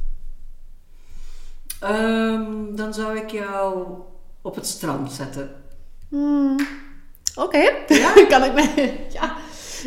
[1.80, 3.86] Ehm, dan zou ik jou
[4.42, 5.50] op het strand zetten.
[7.34, 7.70] Oké,
[8.28, 8.94] kan ik me...
[9.12, 9.36] Ja.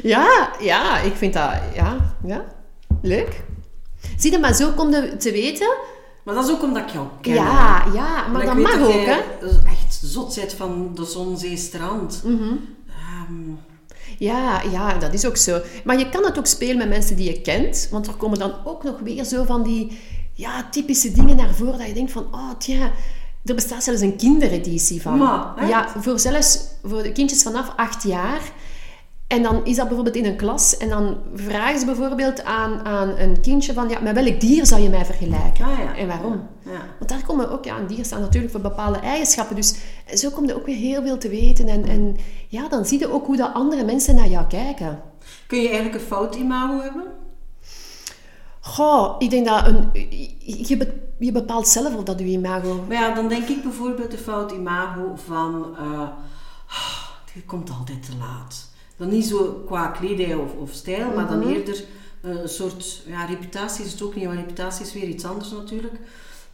[0.03, 1.53] ja, ja, ik vind dat...
[1.73, 2.45] Ja, ja,
[3.01, 3.43] leuk.
[4.17, 5.77] Zie je, maar zo je te weten...
[6.23, 7.33] Maar dat is ook omdat ik jou ken.
[7.33, 9.19] Ja, ja, maar dat mag dat ook, hè.
[9.65, 12.21] echt zot van de zon, zee, strand.
[12.87, 13.53] Ehm,
[14.21, 15.61] Ja, ja, dat is ook zo.
[15.83, 17.87] Maar je kan het ook spelen met mensen die je kent.
[17.91, 19.99] Want er komen dan ook nog weer zo van die
[20.33, 21.77] ja, typische dingen naar voren.
[21.77, 22.91] Dat je denkt van, oh tja,
[23.45, 25.17] er bestaat zelfs een kindereditie van.
[25.17, 28.41] Maar, ja, voor zelfs voor de kindjes vanaf acht jaar.
[29.31, 30.77] En dan is dat bijvoorbeeld in een klas.
[30.77, 34.81] En dan vragen ze bijvoorbeeld aan, aan een kindje van, ja, met welk dier zou
[34.81, 35.65] je mij vergelijken?
[35.65, 35.95] Ah, ja.
[35.95, 36.47] En waarom?
[36.65, 36.81] ja.
[36.97, 39.55] Want daar komen ook, ja, een dier staat natuurlijk voor bepaalde eigenschappen.
[39.55, 39.75] Dus
[40.13, 41.67] zo kom je ook weer heel veel te weten.
[41.67, 42.17] En, en
[42.47, 45.01] ja, dan zie je ook hoe dat andere mensen naar jou kijken.
[45.47, 47.03] Kun je eigenlijk een fout imago hebben?
[48.59, 49.89] Goh, ik denk dat een,
[50.67, 52.83] je, be- je bepaalt zelf of dat je imago...
[52.87, 55.75] Maar ja, dan denk ik bijvoorbeeld de fout imago van...
[55.77, 56.01] eh
[56.67, 58.69] "Ah, die komt altijd te laat.
[59.01, 61.83] Dan niet zo qua kledij of, of stijl, maar dan eerder
[62.21, 63.01] eh, een soort...
[63.07, 65.93] Ja, reputatie is het ook niet, want reputatie is weer iets anders natuurlijk.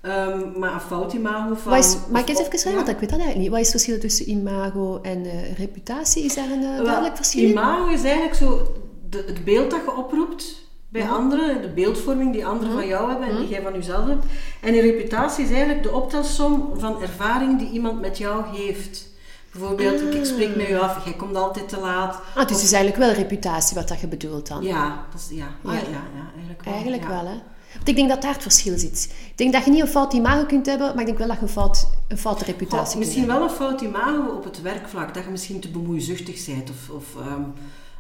[0.01, 1.71] Ehm, maar een fout imago van...
[1.71, 2.77] Wat is, mag ik eens even zeggen, ja.
[2.77, 3.49] want ik weet dat eigenlijk niet.
[3.49, 6.23] Wat is het verschil tussen imago en eh, reputatie?
[6.23, 7.49] Is daar een eh, duidelijk verschil in?
[7.49, 8.71] Imago is eigenlijk zo
[9.09, 11.13] de, het beeld dat je oproept bij Mhm.
[11.13, 14.25] anderen, de beeldvorming die anderen van jou hebben en die jij van jezelf hebt.
[14.61, 19.15] En een reputatie is eigenlijk de optelsom van ervaring die iemand met jou heeft.
[19.57, 22.15] Bijvoorbeeld, ik- ik spreek met je af, jij komt altijd te laat.
[22.35, 24.63] Ah, dus het is eigenlijk wel reputatie wat dat je bedoelt dan.
[24.63, 25.47] Ja, dat is, ja.
[25.63, 25.79] Ah, Ja.
[25.79, 25.85] ja.
[25.89, 26.73] ja, eigenlijk wel.
[26.73, 27.41] Eigenlijk wel, hè.
[27.75, 29.13] Want ik denk dat daar het verschil zit.
[29.31, 31.35] Ik denk dat je niet een fout imago kunt hebben, maar ik denk wel dat
[31.35, 33.39] je een, fout, een foute reputatie kunt misschien hebben.
[33.39, 36.69] wel een fout imago op het werkvlak, dat je misschien te bemoeizuchtig bent.
[36.69, 37.41] Of, of ehm,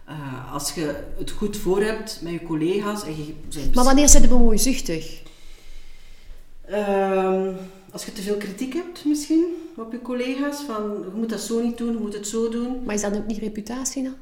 [0.05, 3.33] eh, als je het goed voor hebt met je collega's en je
[3.73, 5.21] Maar wanneer zijn de bemoeizuchtig?
[6.65, 7.51] Ehm,
[7.97, 11.61] als je te veel kritiek hebt misschien op je collega's, van je moet dat zo
[11.61, 12.83] niet doen, je moet het zo doen.
[12.83, 14.15] Maar is dat ook niet reputatie dan?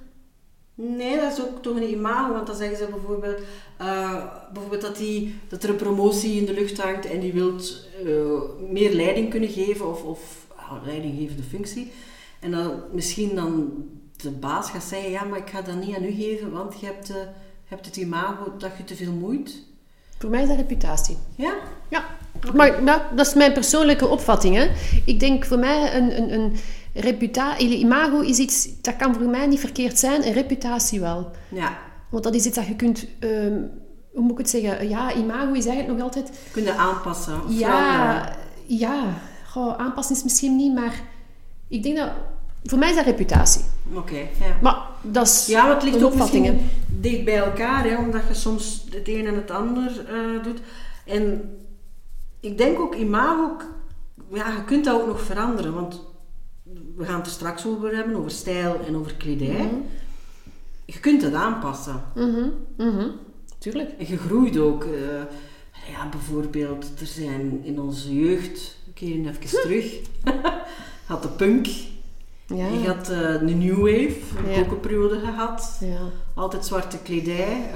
[0.76, 3.40] Nee, dat is ook toch een imago, want dan zeggen ze bijvoorbeeld,
[3.78, 7.88] eh, bijvoorbeeld dat, die, dat er een promotie in de lucht hangt en die wilt
[8.06, 10.48] eh, meer leiding kunnen geven of, of
[10.86, 11.92] leidinggevende functie.
[12.40, 13.74] En dan misschien dan
[14.18, 16.86] de baas gaat zeggen, ja, maar ik ga dat niet aan u geven, want je
[16.86, 19.64] hebt, eh, je hebt het imago dat je te veel moeit.
[20.18, 21.18] Voor mij is dat reputatie.
[21.36, 21.54] Ja?
[21.90, 22.06] Ja,
[22.54, 22.82] maar
[23.15, 24.56] dat is mijn persoonlijke opvatting.
[24.56, 24.67] Hè.
[25.06, 26.56] Ik denk voor mij een, een, een
[26.93, 31.32] reputatie, imago is iets, dat kan voor mij niet verkeerd zijn, een reputatie wel.
[31.50, 31.78] Ja.
[32.10, 33.54] Want dat is iets dat je kunt, ehm,
[34.13, 37.34] hoe moet ik het zeggen, ja, imago is eigenlijk nog altijd, Kun je aanpassen.
[37.45, 38.36] of ja, veranderen.
[38.67, 39.04] ja,
[39.50, 41.02] goh, aanpassen is misschien niet, maar
[41.67, 42.10] ik denk dat,
[42.63, 43.62] voor mij is dat reputatie.
[43.93, 44.58] Oké, ja.
[44.62, 48.34] Maar dat is Ja, maar het ligt ook misschien dicht bij elkaar, hè, omdat je
[48.34, 50.60] soms het een en het ander eh, doet.
[51.06, 51.41] En
[52.46, 53.58] ik denk ook, imago,
[54.34, 56.02] ja, je kunt dat ook nog veranderen, want
[56.96, 59.72] we gaan het er straks over hebben, over stijl en over kledij.
[60.86, 62.04] Je kunt het aanpassen.
[62.16, 63.08] Mhm, mhm,
[63.58, 63.90] tuurlijk.
[63.98, 64.84] En je groeit ook.
[64.84, 65.24] eh,
[65.92, 70.00] ja, bijvoorbeeld, er zijn in onze jeugd, een keer even terug,
[71.08, 71.68] had de punk.
[72.48, 74.16] Ja, Je had eh, de new wave,
[74.54, 74.60] Ja.
[74.60, 75.78] ook een periode gehad.
[75.80, 75.98] ja,
[76.36, 77.72] Altijd zwarte kledij,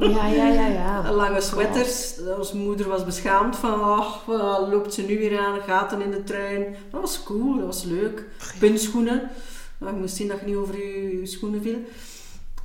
[0.00, 0.66] ja, ja, ja.
[0.66, 1.10] ja.
[1.12, 2.14] lange sweaters.
[2.38, 6.24] Onze moeder was beschaamd van, ach, wat loopt ze nu weer aan, gaten in de
[6.24, 6.66] trui.
[6.90, 8.24] Dat was cool, dat was leuk.
[8.58, 9.30] Puntschoenen.
[9.78, 11.78] Je moest zien dat je niet over je, je schoenen viel.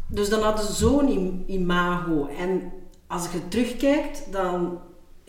[0.08, 2.28] Dus dan hadden ze zo'n im- imago.
[2.40, 2.72] En
[3.08, 4.80] als je terugkijkt, dan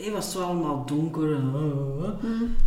[0.05, 1.33] hé, was wel allemaal donker.
[1.33, 2.09] eh,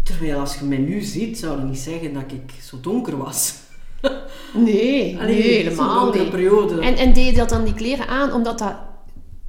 [0.04, 3.54] Terwijl als je mij nu ziet, zou je niet zeggen dat ik zo donker was.
[4.54, 6.30] Nee, Allee, nee, helemaal niet.
[6.30, 6.82] periode.
[6.82, 8.74] En, en deed je dat dan die kleren aan omdat dat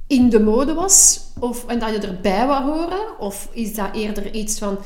[0.07, 1.19] in de mode was?
[1.39, 3.19] Of, en dat je erbij wou horen?
[3.19, 4.77] Of is dat eerder iets van...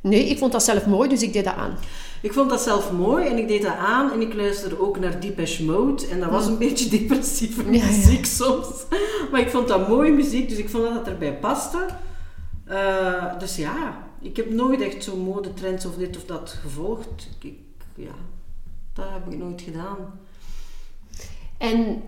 [0.00, 1.76] Nee, ik vond dat zelf mooi, dus ik deed dat aan.
[2.24, 5.20] Ik vond dat zelf mooi en ik deed dat aan en ik luisterde ook naar
[5.20, 6.06] Depeche Mode.
[6.06, 7.86] En dat was een beetje depressieve Ja, ja.
[7.86, 8.66] muziek soms.
[9.30, 11.86] Maar ik vond dat mooie muziek, dus ik vond dat het erbij paste.
[12.64, 17.28] Eh, dus ja, ik heb nooit echt zo'n modetrends of dit of dat gevolgd.
[17.40, 17.58] Ik, ik-
[17.94, 18.14] ja,
[18.92, 19.96] dat heb ik nooit gedaan.
[21.58, 22.02] En...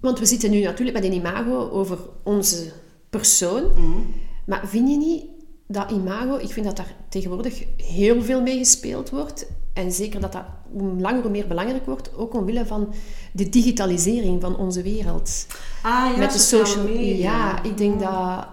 [0.00, 2.72] Want we zitten nu natuurlijk met een imago over onze
[3.10, 3.62] persoon.
[3.74, 4.00] Mhm.
[4.46, 5.24] Maar vind je niet
[5.68, 6.36] dat imago...
[6.36, 9.46] Ik vind dat daar tegenwoordig heel veel mee gespeeld wordt.
[9.72, 12.16] En zeker dat dat hoe langer hoe meer belangrijk wordt.
[12.16, 12.94] Ook omwille van
[13.32, 15.46] de digitalisering van onze wereld.
[15.82, 17.14] Ah ja, met de social media.
[17.16, 18.46] Ja, ik denk dat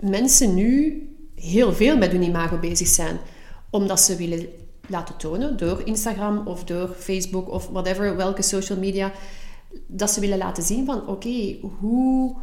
[0.00, 1.02] mensen nu
[1.34, 3.18] heel veel met hun imago bezig zijn.
[3.70, 4.46] Omdat ze willen
[4.86, 9.12] laten tonen door Instagram of door Facebook of whatever, welke social media,
[9.86, 12.36] dat ze willen laten zien van oké, hoe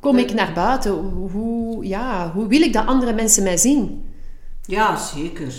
[0.00, 0.92] kom ik naar buiten?
[1.32, 4.04] Hoe, ja, hoe wil ik dat andere mensen mij zien?
[4.66, 5.54] Ja, zeker.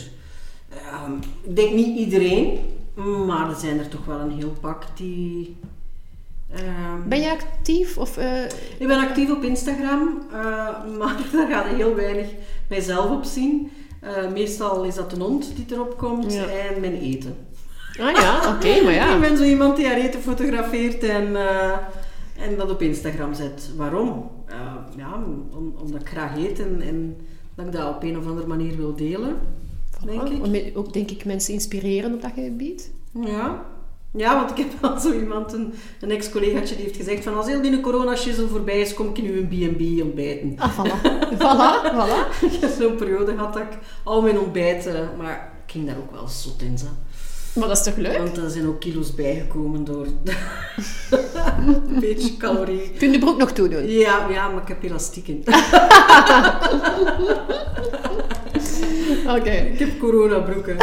[0.69, 1.11] Ehm,
[1.43, 2.59] ik denk niet iedereen,
[3.27, 5.55] maar er zijn er toch wel een heel pak die...
[6.53, 7.97] ehm, Ben je actief?
[7.97, 8.43] Of, eh,
[8.77, 10.37] Ik ben actief op Instagram, eh,
[10.97, 12.27] maar daar ga je heel weinig
[12.69, 13.71] mijzelf op zien.
[13.99, 16.43] Eh, meestal is dat een hond die erop komt Ja.
[16.45, 17.35] en mijn eten.
[17.99, 19.13] Ah ja, oké, maar ja.
[19.15, 21.77] Ik ben zo iemand die haar eten fotografeert en, eh,
[22.41, 23.69] en dat op Instagram zet.
[23.77, 24.29] Waarom?
[24.97, 25.23] Ja,
[25.55, 27.17] om- omdat ik graag eet en, en
[27.55, 29.35] dat ik dat op een of andere manier wil delen,
[30.05, 30.43] denk ik.
[30.45, 32.91] Om ook denk ik mensen inspireren op dat gebied.
[33.25, 33.65] Ja.
[34.15, 37.47] Ja, want ik heb wel zo iemand, een, een ex-collegaatje, die heeft gezegd van als
[37.47, 40.53] heel die corona-shizzle voorbij is, kom ik in uw B&B ontbijten.
[40.57, 41.01] Ah, voilà.
[41.93, 42.29] voilà,
[42.79, 46.61] zo'n periode dat ik al mijn ontbijt, eh, maar ik ging daar ook wel zot
[46.61, 46.77] in.
[46.77, 46.85] Zo.
[47.53, 48.17] Maar dat is toch leuk?
[48.17, 50.05] Want er zijn ook kilo's bijgekomen door
[51.89, 52.91] een beetje calorieën.
[52.97, 53.87] Kun je de broek nog toedoen?
[53.89, 55.43] Ja, ja, maar ik heb elastiek in.
[59.37, 59.51] Oké.
[59.51, 60.77] Ik heb coronabroeken.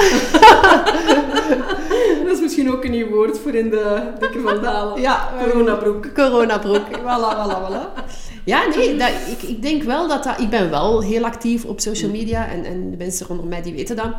[2.25, 5.01] dat is misschien ook een nieuw woord voor in de dikke vandalen.
[5.01, 6.15] Ja, eh, Coronabroek.
[6.15, 6.87] Coronabroek.
[6.87, 8.05] Voilà, voilà, voilà.
[8.45, 10.41] Ja, nee, dat, ik, ik denk wel dat dat...
[10.41, 13.75] Ik ben wel heel actief op social media en, en de mensen rondom mij die
[13.75, 14.13] weten dat.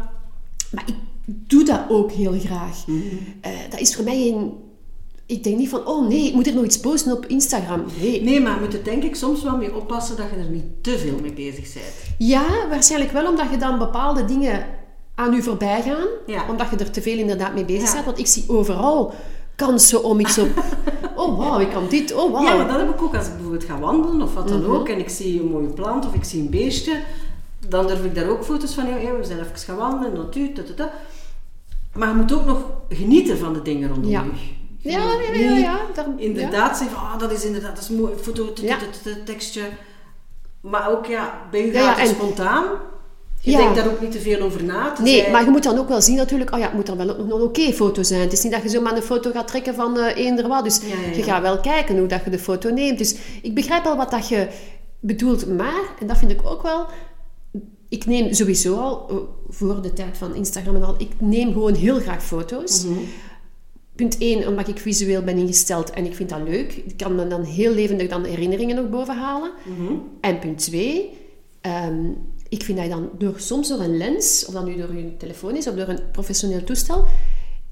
[0.71, 0.95] Maar ik
[1.47, 2.83] doe dat ook heel graag.
[3.41, 4.51] Eh, dat is voor mij een...
[5.25, 7.83] Ik denk niet van, oh nee, ik moet er nog iets posten op Instagram.
[8.01, 8.21] Nee.
[8.23, 10.63] Nee, maar je moet er denk ik soms wel mee oppassen dat je er niet
[10.81, 11.85] te veel mee bezig bent.
[12.17, 14.65] Ja, waarschijnlijk wel omdat je dan bepaalde dingen
[15.15, 16.05] aan je voorbij gaan.
[16.27, 16.49] Ja.
[16.49, 17.93] Omdat je er te veel inderdaad mee bezig Ja.
[17.93, 18.05] bent.
[18.05, 19.13] Want ik zie overal
[19.55, 20.49] kansen om iets op...
[21.15, 22.13] Oh, wauw, ik kan dit.
[22.13, 22.43] Oh, wauw.
[22.45, 24.71] Ja, maar dat heb ik ook als ik bijvoorbeeld ga wandelen of wat dan Mhm.
[24.71, 27.01] ook en ik zie een mooie plant of ik zie een beestje,
[27.67, 28.87] dan durf ik daar ook foto's van.
[28.87, 30.91] Ja, we zijn even gaan wandelen, natuur, ta, ta.
[31.93, 34.23] Maar je moet ook nog genieten van de dingen rondom Ja.
[34.23, 34.57] je.
[34.89, 35.79] Ja, ja, ja, ja.
[36.17, 38.53] Inderdaad zeggen van, ah, dat is inderdaad, dat is mooi, foto,
[39.25, 39.61] tekstje.
[40.61, 42.65] Maar ook, ja, ben je Ja, spontaan?
[43.41, 44.91] Je denkt daar ook niet te veel over na.
[44.91, 46.97] te Nee, maar je moet dan ook wel zien natuurlijk, oh ja, het moet dan
[46.97, 48.21] wel nog een oké foto zijn.
[48.21, 50.63] Het is niet dat je zomaar een foto gaat trekken van eh eender wat.
[50.63, 50.81] Dus
[51.15, 52.97] je gaat wel kijken hoe dat je de foto neemt.
[52.97, 54.47] Dus ik begrijp wel wat dat je
[54.99, 55.47] bedoelt.
[55.47, 56.85] Maar, en dat vind ik ook wel,
[57.89, 59.15] ik neem sowieso al, eh,
[59.47, 62.83] voor de tijd van Instagram en al, ik neem gewoon heel graag foto's.
[62.83, 62.99] Mhm.
[63.95, 66.73] Punt 1, omdat ik visueel ben ingesteld en ik vind dat leuk.
[66.73, 69.51] Ik kan me dan heel levendig dan herinneringen nog boven halen.
[69.65, 69.93] Mhm.
[70.21, 71.09] En punt 2,
[72.49, 75.17] ik vind dat je dan door, soms door een lens, of dat nu door je
[75.17, 77.05] telefoon is of door een professioneel toestel,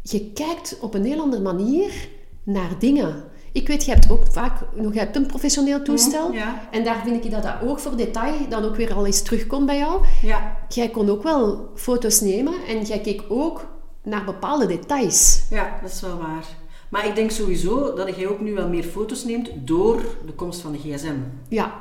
[0.01, 2.07] je kijkt op een heel andere manier
[2.43, 3.23] naar dingen.
[3.57, 6.27] Ik weet, je hebt ook vaak nog hebt een professioneel toestel.
[6.27, 6.61] Mhm, ja.
[6.71, 9.65] En daar vind ik dat dat oog voor detail dan ook weer al eens terugkomt
[9.65, 10.05] bij jou.
[10.21, 13.65] Ja, Jij kon ook wel foto's nemen en jij keek ook
[14.03, 15.41] naar bepaalde details.
[15.49, 16.45] ja, dat is wel waar.
[16.89, 20.61] Maar ik denk sowieso dat jij ook nu wel meer foto's neemt door de komst
[20.61, 21.15] van de gsm.
[21.49, 21.73] Ja,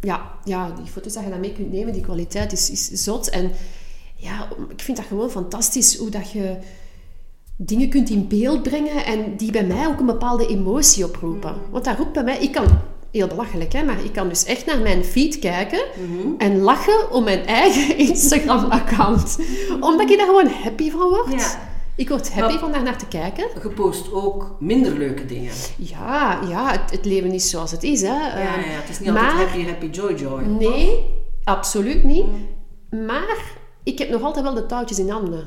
[0.00, 3.30] ja, ja, die foto's dat je daarmee kunt nemen, die kwaliteit is, is zot.
[3.30, 3.50] En
[4.16, 6.56] ja, ik vind dat gewoon fantastisch hoe dat je
[7.56, 11.54] dingen kunt in beeld brengen en die bij mij ook een bepaalde emotie oproepen.
[11.70, 12.66] Want dat roept bij mij, ik kan,
[13.10, 15.84] heel belachelijk hè, maar ik kan dus echt naar mijn feed kijken
[16.38, 19.38] en lachen om mijn eigen Instagram-account.
[19.80, 21.32] Omdat ik daar gewoon happy van word.
[21.40, 21.72] Ja.
[21.96, 23.46] Ik word happy Maar- van daar naar te kijken.
[23.62, 25.52] Je post ook minder leuke dingen.
[25.76, 28.00] Ja, ja het, het leven is zoals het is.
[28.02, 28.08] Hè.
[28.08, 30.42] Ja, Ehm, ja, het is niet maar- altijd happy, happy, joy, joy.
[30.42, 31.04] Nee,
[31.44, 32.24] absoluut niet.
[32.90, 33.42] Maar
[33.82, 35.46] ik heb nog altijd wel de touwtjes in handen.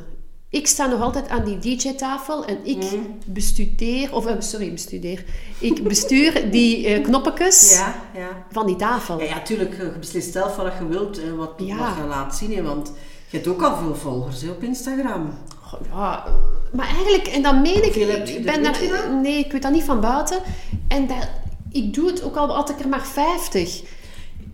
[0.50, 2.84] Ik sta nog altijd aan die DJ-tafel en ik
[3.26, 5.24] bestudeer, of eh, sorry, bestudeer.
[5.60, 8.46] Ik bestuur die eh knoppetjes Ja, ja.
[8.52, 9.20] van die tafel.
[9.20, 11.76] Ja, ja, tuurlijk, je beslist zelf wat je wilt en wat, je
[12.08, 12.56] laat zien.
[12.56, 12.92] hè, Want
[13.30, 15.34] je hebt ook al veel volgers hè, op Instagram.
[15.92, 16.34] Ja, eh,
[16.72, 18.80] maar eigenlijk, en dan meen ik, ik ben daar,
[19.22, 20.40] nee, ik weet dat niet van buiten.
[20.88, 21.30] En dat,
[21.72, 23.82] ik doe het ook al, had ik er maar 50.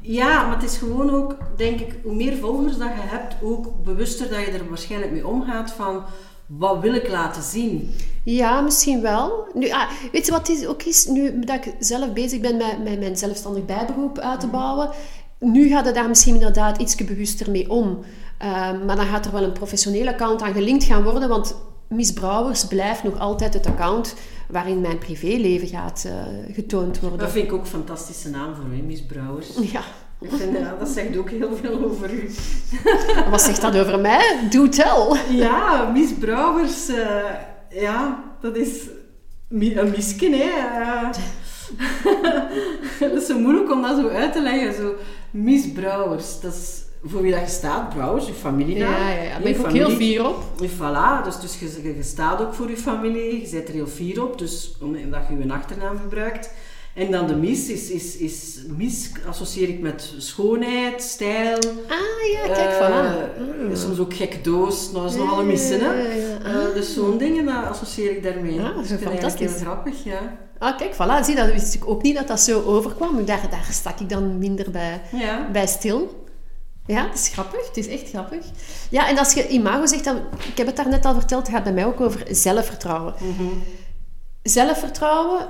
[0.06, 3.84] Ja, maar het is gewoon ook, denk ik, hoe meer volgers dat je hebt, ook
[3.84, 6.04] bewuster dat je er waarschijnlijk mee omgaat van
[6.46, 7.96] wat wil ik laten zien.
[8.24, 9.48] Ja, misschien wel.
[9.54, 11.06] Nu, ah, weet je wat het is, ook is?
[11.06, 14.90] Nu dat ik zelf bezig ben met, met mijn zelfstandig bijberoep uit te bouwen,
[15.40, 18.00] nu gaat het daar misschien inderdaad iets bewuster mee om.
[18.38, 21.56] Ehm, maar dan gaat er wel een professioneel account aan gelinkt gaan worden, want
[21.88, 24.16] Miss Brouwers blijft nog altijd het account
[24.50, 27.20] waarin mijn privéleven gaat eh, getoond worden.
[27.20, 29.50] Dat vind ik ook een fantastische naam voor u, Miss Brouwers.
[29.72, 29.82] Ja.
[30.22, 32.30] Ik vind, ja, dat zegt ook heel veel over u.
[33.30, 34.48] Wat zegt dat over mij?
[34.50, 35.20] Do tell.
[35.30, 37.24] Ja, Miss Brouwers, eh,
[37.70, 38.88] ja, dat is
[39.50, 40.50] een misken, hè.
[40.50, 41.10] eh.
[43.00, 44.74] dat is zo moeilijk om dat zo uit te leggen.
[44.74, 44.96] Zo,
[45.32, 48.92] Miss Brouwers, dat is voor wie dat je staat, Brouwers, je familienaam.
[48.92, 49.30] Ja, ja, ja.
[49.30, 50.44] Daar ben ik ook heel fier op.
[50.62, 54.24] Voilà, dus, dus je, je- staat ook voor je familie, je bent er heel fier
[54.24, 56.50] op, dus omdat je je achternaam gebruikt.
[56.94, 61.58] En dan de mis is, is, is mis associeer ik met schoonheid, stijl.
[61.88, 63.74] Ah ja, kijk, eh, voilà.
[63.78, 65.94] Soms ook gekke doos, nou is nogal een missen, hè.
[66.44, 68.60] Eh, dus zo'n dingen dat associeer ik daarmee.
[68.60, 69.52] Ah, dat is het eigenlijk fantastisch.
[69.52, 70.38] heel grappig, ja.
[70.60, 71.26] Ah, kijk, voilà.
[71.26, 73.26] Zie, dat wist ik ook niet dat dat zo overkwam.
[73.26, 75.50] Daar, daar stak ik dan minder bij, Ja.
[75.52, 76.23] bij stil.
[76.86, 77.68] Ja, het is grappig.
[77.68, 78.46] Het is echt grappig.
[78.90, 80.18] Ja, en als je imago zegt, dan,
[80.52, 83.14] ik heb het daar net al verteld, het gaat bij mij ook over zelfvertrouwen.
[83.20, 83.50] Mhm.
[84.44, 85.48] Zelfvertrouwen,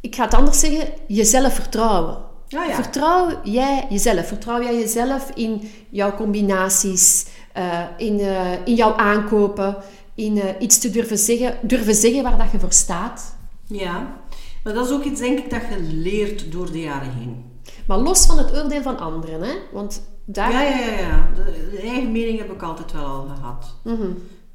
[0.00, 2.18] ik ga het anders zeggen, jezelf vertrouwen.
[2.46, 2.74] Ja, ja.
[2.74, 4.26] Vertrouw jij jezelf?
[4.26, 9.76] Vertrouw jij jezelf in jouw combinaties, eh, in, eh, in jouw aankopen,
[10.14, 13.36] in eh, iets te durven zeggen, durven zeggen waar dat je voor staat?
[13.66, 14.18] Ja.
[14.64, 17.44] Maar dat is ook iets, denk ik, dat je leert door de jaren heen.
[17.86, 19.54] Maar los van het oordeel van anderen, hè?
[19.72, 20.02] Want
[20.32, 20.52] daar...
[20.52, 20.98] Ja, ja, ja.
[20.98, 21.28] ja.
[21.34, 23.74] De, de eigen mening heb ik altijd wel al gehad.
[23.84, 24.10] Mhm.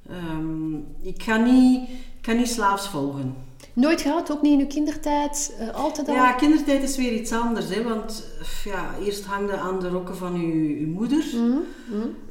[0.10, 3.36] Ehm, ik, ga niet, ik ga niet slaafs volgen.
[3.74, 6.14] Nooit gehad, ook niet in uw kindertijd, eh, altijd al?
[6.14, 8.28] Ja, kindertijd is weer iets anders, hè, want
[8.64, 11.24] ja, eerst hangde aan de rokken van uw, uw moeder.
[11.34, 11.58] Mhm,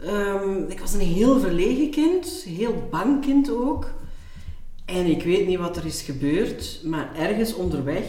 [0.02, 3.90] Ehm, ik was een heel verlegen kind, heel bang kind ook.
[4.85, 8.04] En ik weet niet wat er is gebeurd, maar ergens onderweg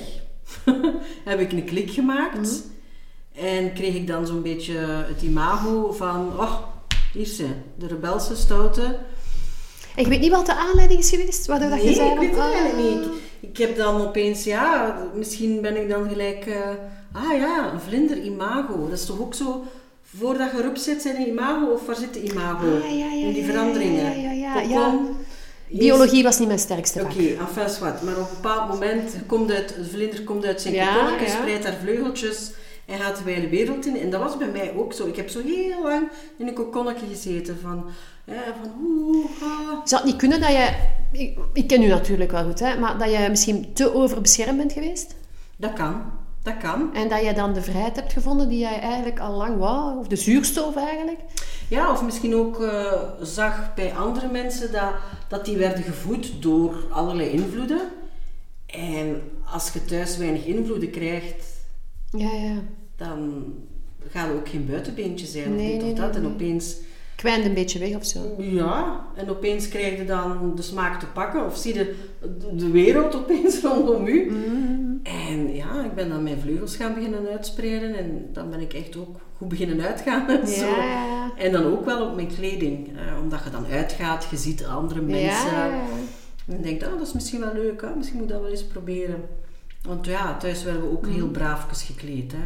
[1.30, 2.64] heb ik een klik gemaakt.
[3.36, 6.56] En kreeg ik dan zo'n beetje het imago van, oh,
[7.14, 8.98] hier ze, de rebelse stoute.
[9.96, 11.46] En je weet niet wat de aanleiding is geweest?
[11.46, 13.06] Waardoor dat je Nee, zei ik weet het ah, eigenlijk niet.
[13.06, 16.60] Ik, ik heb dan opeens, ja, misschien ben ik dan gelijk, eh,
[17.12, 18.90] ah ja, een vlinder imago.
[18.90, 19.64] Dat is toch ook zo,
[20.18, 22.66] voordat je erop zit, zijn een imago, of waar zit de imago?
[22.84, 24.22] Ah, ja, ja, In die veranderingen.
[24.22, 25.00] ja, ja, ja,
[25.70, 27.48] Biologie was niet mijn sterkste Oké, vak.
[27.48, 28.02] enfin zwart.
[28.02, 31.28] Maar op een bepaald moment komt uit, de vlinder komt uit zijn Ja, ja.
[31.28, 32.52] spreidt haar vleugeltjes
[32.86, 34.00] en gaat de wijde wereld in.
[34.00, 35.08] En dat was bij mij ook zo.
[35.08, 37.86] Ik heb zo heel lang in een kokonnetje gezeten van,
[38.24, 39.86] ja, van oeh, ah.
[39.86, 40.70] Zou het niet kunnen dat je...
[41.12, 44.74] Ik, ik ken u natuurlijk wel goed, hè, maar dat je misschien te overbeschermd bent
[44.74, 45.16] geweest?
[45.56, 46.02] Dat kan,
[46.44, 46.94] dat kan.
[46.94, 50.00] En dat je dan de vrijheid hebt gevonden die jij eigenlijk al lang wou?
[50.00, 51.20] Of de zuurstof eigenlijk?
[51.70, 54.92] Ja, of misschien ook eh, zag bij andere mensen dat,
[55.28, 57.82] dat die werden gevoed door allerlei invloeden.
[58.66, 59.22] En
[59.52, 61.55] als je thuis weinig invloeden krijgt,
[62.18, 62.56] Ja, ja.
[62.96, 63.44] dan
[64.10, 66.12] gaat er ook geen buitenbeentje zijn of Nee, dit nee, of dat.
[66.14, 66.76] nee, En opeens,
[67.16, 68.20] Kwijnt een beetje weg of zo.
[68.38, 72.72] ja, en opeens krijg je dan de smaak te pakken of zie je de, de
[72.72, 74.30] wereld opeens rondom u.
[74.32, 75.00] Mm.
[75.04, 78.98] En ja, ik ben dan mijn vleugels gaan beginnen uitspreiden en dan ben ik echt
[78.98, 80.66] ook goed beginnen uitgaan en zo.
[80.66, 81.32] Ja, ja.
[81.38, 82.88] En dan ook wel op mijn kleding.
[82.88, 85.52] eh, omdat je dan uitgaat, je ziet andere mensen.
[85.52, 85.82] Ja.
[86.48, 87.96] En je denkt, oh, dat is misschien wel leuk, hè?
[87.96, 89.24] misschien moet ik dat wel eens proberen.
[89.88, 91.14] Want ja, thuis werden we ook Mm.
[91.14, 92.32] heel braafjes gekleed.
[92.32, 92.44] Hè?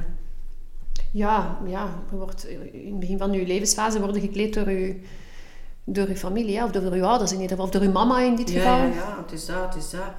[1.12, 1.89] Ja, ja.
[2.12, 4.99] Je wordt, in het begin van je levensfase worden gekleed door je,
[5.84, 8.21] door je familie, hè, of door je ouders in ieder geval, of door je mama
[8.21, 8.78] in dit Ja, geval.
[8.88, 10.12] ja, ja, het is dat, het is dat.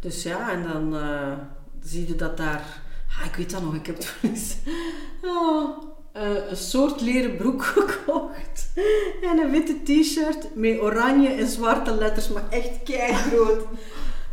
[0.00, 1.32] Dus ja, en dan eh,
[1.82, 2.64] zie je dat daar...
[3.20, 4.56] Ah, ik weet dat nog, ik heb toen eens
[6.12, 8.68] eh, een soort leren broek gekocht.
[9.22, 12.70] En een witte t-shirt met oranje en zwarte letters, maar echt
[13.28, 13.62] groot.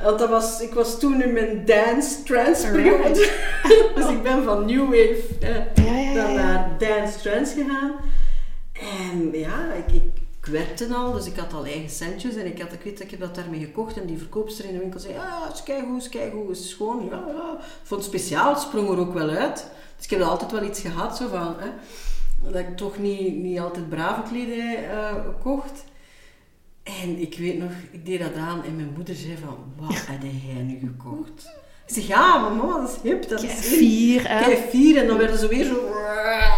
[0.03, 3.31] Want dat was, ik was toen in mijn dance trance periode.
[3.95, 6.43] Dus ik ben van New Wave eh, Ja, ja, ja, dan ja.
[6.43, 7.95] naar dance trance gegaan.
[8.73, 10.03] En ja, ik, ik,
[10.39, 12.35] ik werkte al, dus ik had al eigen centjes.
[12.35, 13.97] En ik, had, ik weet, ik heb dat daarmee gekocht.
[13.97, 17.05] En die verkoopster in de winkel zei, ah, het is keigoed, is keigoed, is schoon.
[17.09, 17.57] Ja, ja.
[17.83, 19.67] Vond het speciaal, het sprong er ook wel uit.
[19.95, 21.69] Dus ik heb er altijd wel iets gehad, zo van, hè,
[22.43, 25.83] dat ik toch niet, niet altijd brave kledij eh, kocht.
[26.85, 30.21] En ik weet nog, ik deed dat aan en mijn moeder zei van, wat heb
[30.21, 31.49] jij nu gekocht?
[31.87, 33.77] Ik zeg, ja, mama, dat is hip, dat is in.
[33.77, 34.55] fier, hè?
[34.69, 34.97] Fier.
[34.97, 35.73] En dan werden ze weer zo,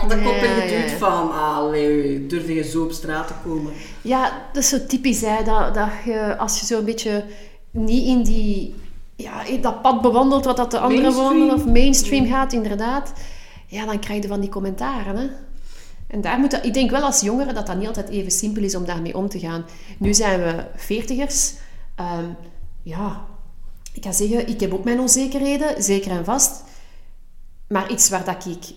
[0.08, 0.98] dat kop Ja, ingeduwd ja.
[0.98, 3.74] van, allee, durfde je zo op straat te komen?
[4.02, 7.24] Ja, dat is zo typisch, hè, dat, dat je, als je zo een beetje
[7.72, 8.76] niet in die,
[9.16, 13.14] ja, in dat pad bewandelt wat dat de anderen wandelen, of mainstream gaat, inderdaad,
[13.68, 15.28] ja, dan krijg je van die commentaren, hè.
[16.08, 18.64] En daar moet dat, ik denk wel als jongeren dat dat niet altijd even simpel
[18.64, 19.66] is om daarmee om te gaan.
[19.98, 21.54] Nu zijn we veertigers.
[21.96, 22.26] Ehm,
[22.84, 23.26] ja,
[23.94, 26.64] ik kan zeggen, ik heb ook mijn onzekerheden, zeker en vast.
[27.68, 28.76] Maar iets waar dat ik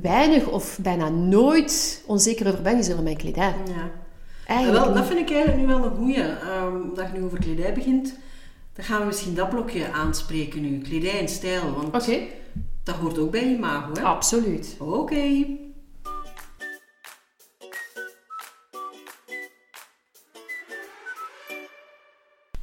[0.00, 3.54] weinig of bijna nooit onzeker over ben, is over mijn kledij.
[3.66, 3.90] Ja.
[4.46, 6.22] Eigenlijk wel, dat vind ik eigenlijk nu wel een goeie.
[6.22, 8.14] Ehm dat je nu over kledij begint,
[8.72, 10.78] dan gaan we misschien dat blokje aanspreken nu.
[10.78, 12.18] Kledij en stijl, want Oké,
[12.82, 14.02] dat hoort ook bij imago, hè?
[14.02, 14.76] absoluut.
[14.78, 15.46] Oké.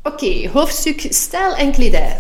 [0.08, 2.18] Oké, hoofdstuk stijl en kledij.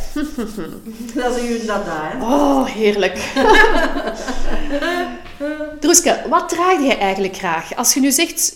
[1.16, 2.24] Dat is een dada, hè?
[2.24, 3.18] Oh, heerlijk.
[5.80, 7.76] Droeske, wat draag jij eigenlijk graag?
[7.76, 8.56] Als je nu zegt,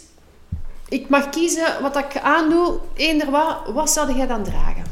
[0.90, 4.84] ik mag kiezen wat ik aandoe, eender wat, wat zou jij dan dragen?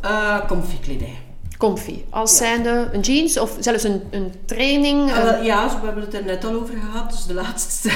[0.00, 1.18] Eh comfy kledij.
[1.58, 2.02] Comfy.
[2.10, 5.10] Als zijnde een jeans of zelfs een, een training.
[5.10, 7.10] Eh, een- wel, ja, we hebben het er net al over gehad.
[7.10, 7.90] Dus de laatste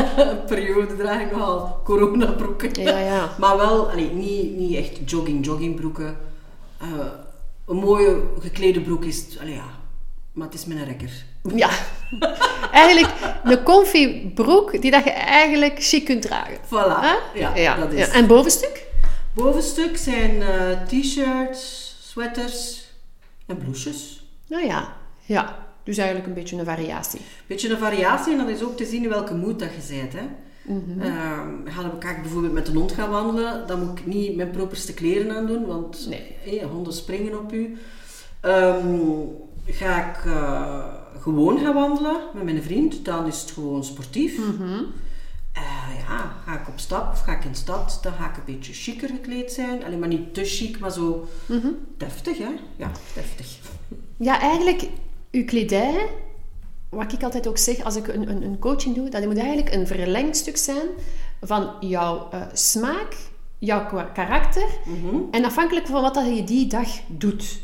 [0.46, 2.82] periode draag ik nogal coronabroeken.
[2.82, 3.28] Ja, ja.
[3.38, 6.16] Maar wel, allee, niet, niet echt jogging, joggingbroeken.
[6.80, 6.86] Eh,
[7.68, 9.64] een mooie geklede broek is, allee, ja,
[10.32, 11.10] maar het is met een rekker.
[11.54, 11.70] ja.
[12.72, 13.12] eigenlijk
[13.44, 16.56] een comfy broek die dat je eigenlijk chic kunt dragen.
[16.66, 18.08] Voilà, ja, dat is.
[18.08, 18.82] En bovenstuk?
[19.32, 22.83] Bovenstuk zijn eh, t-shirts, sweaters
[23.46, 24.26] en blouses.
[24.48, 25.58] Nou ja, ja.
[25.82, 27.20] Dus eigenlijk een beetje een variatie.
[27.46, 30.12] Beetje een variatie en dat is ook te zien in welke moed dat je bent.
[30.12, 30.26] Hè.
[31.00, 34.50] Ehm, ik ga ik bijvoorbeeld met een hond gaan wandelen, dan moet ik niet mijn
[34.50, 36.64] properste kleren aan doen, want Nee.
[36.64, 37.76] honden springen op u.
[38.40, 38.98] Ehm,
[39.66, 40.84] ga ik eh,
[41.20, 44.38] gewoon gaan wandelen met mijn vriend, dan is het gewoon sportief.
[45.54, 45.62] Eh,
[46.08, 48.54] ja, ga ik op stap of ga ik in de stad, dan ga ik een
[48.54, 49.84] beetje chiquer gekleed zijn.
[49.84, 51.28] Alleen maar niet te chic, maar zo
[51.98, 52.50] deftig, hè?
[52.76, 53.46] Ja, deftig.
[54.16, 54.88] Ja, eigenlijk,
[55.30, 56.06] uw kledij,
[56.88, 59.74] wat ik altijd ook zeg als ik een, een, een coaching doe, dat moet eigenlijk
[59.74, 60.86] een verlengstuk zijn
[61.40, 63.16] van jouw eh, smaak,
[63.58, 64.66] jouw karakter
[65.30, 67.60] en afhankelijk van wat dat je die dag doet.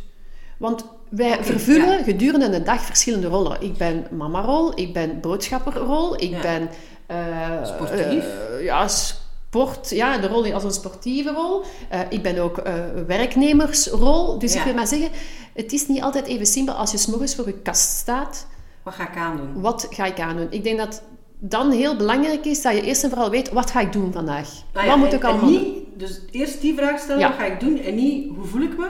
[0.58, 3.62] Want wij vervullen gedurende een dag verschillende rollen.
[3.62, 6.40] Ik ben mamarol, ik ben boodschapperrol, ik Ja.
[6.40, 6.68] ben...
[7.10, 8.24] eh, Sportief.
[8.24, 11.62] eh, ja, sport, ja, de rol als een sportieve rol.
[11.88, 12.62] Eh, ik ben ook
[13.06, 14.38] werknemersrol.
[14.38, 15.08] Dus ik wil maar zeggen,
[15.54, 18.46] het is niet altijd even simpel als je 's morgens voor je kast staat.
[18.82, 19.60] Wat ga ik aandoen?
[19.60, 20.46] Wat ga ik aandoen?
[20.50, 21.02] Ik denk dat
[21.38, 24.48] dan heel belangrijk is dat je eerst en vooral weet, wat ga ik doen vandaag?
[24.72, 25.86] Nou ja, wat moet ik allemaal doen?
[25.94, 27.28] Dus eerst die vraag stellen, Ja.
[27.28, 27.78] wat ga ik doen?
[27.78, 28.88] En niet, hoe voel ik me?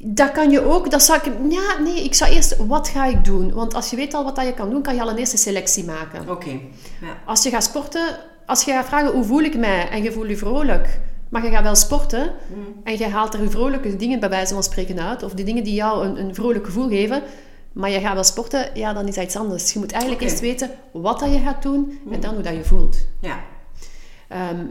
[0.00, 0.90] Dat kan je ook.
[0.90, 3.52] Dat zou ik, ja, nee, ik zou eerst, wat ga ik doen?
[3.52, 5.36] Want als je weet al wat dat je kan doen, kan je al een eerste
[5.36, 6.30] selectie maken.
[6.30, 6.50] Oké.
[7.00, 7.16] Ja.
[7.24, 10.28] Als je gaat sporten, als je gaat vragen hoe voel ik mij en je voelt
[10.28, 12.32] je vrolijk, maar je gaat wel sporten
[12.84, 15.74] en je haalt er vrolijke dingen bij wijze van spreken uit, of die dingen die
[15.74, 17.22] jou een, een vrolijk gevoel geven,
[17.72, 19.72] maar je gaat wel sporten, ja, dan is dat iets anders.
[19.72, 22.64] Je moet eigenlijk eerst weten wat dat je gaat doen en dan hoe dat je
[22.64, 22.96] voelt.
[23.20, 23.40] ja.
[24.28, 24.66] Ehm,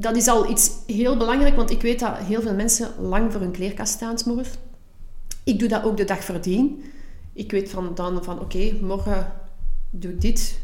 [0.00, 3.40] dat is al iets heel belangrijk, want ik weet dat heel veel mensen lang voor
[3.40, 4.48] hun kleerkast staan 's morgens.
[5.44, 6.84] Ik doe dat ook de dag voordien.
[7.32, 9.32] Ik weet van, dan van, oké, morgen
[9.90, 10.58] doe ik dit.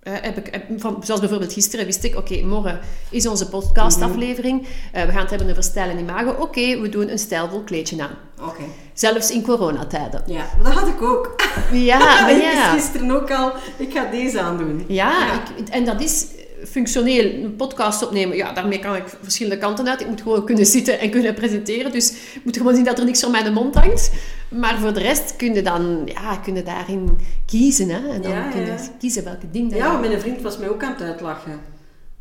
[0.00, 4.66] Eh, heb ik, heb- van, zoals bijvoorbeeld gisteren wist ik, oké, morgen is onze podcastaflevering.
[4.92, 6.30] Eh, we gaan het hebben over stijl en imago.
[6.42, 8.10] Oké, we doen een stijlvol kleedje aan.
[8.48, 8.62] Oké.
[8.92, 10.22] Zelfs in coronatijden.
[10.26, 11.34] Ja, dat had ik ook.
[11.72, 12.72] Ja, ja.
[12.72, 14.84] gisteren ook al, ik ga deze aandoen.
[14.88, 16.26] Ja, Ik, en dat is
[16.66, 17.44] functioneel.
[17.44, 20.00] Een podcast opnemen, ja, daarmee kan ik verschillende kanten uit.
[20.00, 21.92] Ik moet gewoon kunnen zitten en kunnen presenteren.
[21.92, 24.10] Dus ik moet gewoon zien dat er niks voor mijn mond hangt.
[24.48, 27.88] Maar voor de rest kun je dan, ja, kun je daarin kiezen.
[27.88, 28.08] Hè?
[28.08, 28.78] En dan Ja, kun je ja.
[28.98, 31.60] kiezen welke ding dat Ja, want mijn vriend was mij ook aan het uitlachen.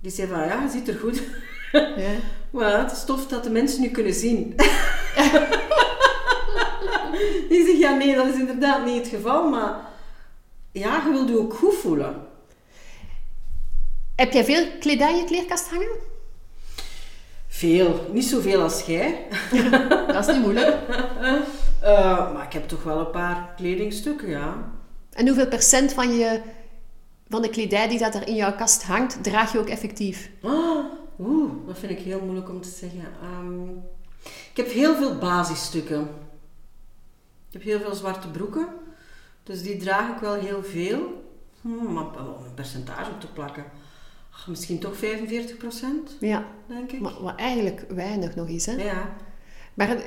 [0.01, 1.21] Die zei van, ja, je ziet er goed.
[1.71, 1.87] Ja.
[2.51, 4.53] Maar het is tof dat de mensen nu kunnen zien.
[7.49, 9.75] ik zeg, ja nee, dat is inderdaad niet het geval, maar
[10.71, 12.15] ja, je wilt je ook goed voelen.
[14.19, 15.87] Heb jij veel kledij in je kleerkast hangen?
[17.47, 19.27] Veel, niet zoveel als jij.
[20.07, 20.77] Dat is niet moeilijk.
[21.81, 24.71] Eh, maar ik heb toch wel een paar kledingstukken, ja.
[25.11, 26.41] En hoeveel procent van, je,
[27.27, 30.29] van de kledij die dat er in jouw kast hangt, draag je ook effectief?
[30.41, 30.85] Ah,
[31.19, 33.05] Oeh, dat vind ik heel moeilijk om te zeggen.
[33.21, 33.69] Ehm,
[34.23, 36.01] ik heb heel veel basisstukken.
[37.47, 38.67] Ik heb heel veel zwarte broeken.
[39.43, 41.23] Dus die draag ik wel heel veel.
[41.61, 43.65] Hm, maar om een percentage op te plakken.
[44.47, 46.99] Misschien toch 45%, Ja, denk ik.
[46.99, 48.65] maar wat eigenlijk weinig nog is.
[48.65, 48.71] Hè?
[48.73, 49.15] Ja.
[49.73, 50.03] Maar eh,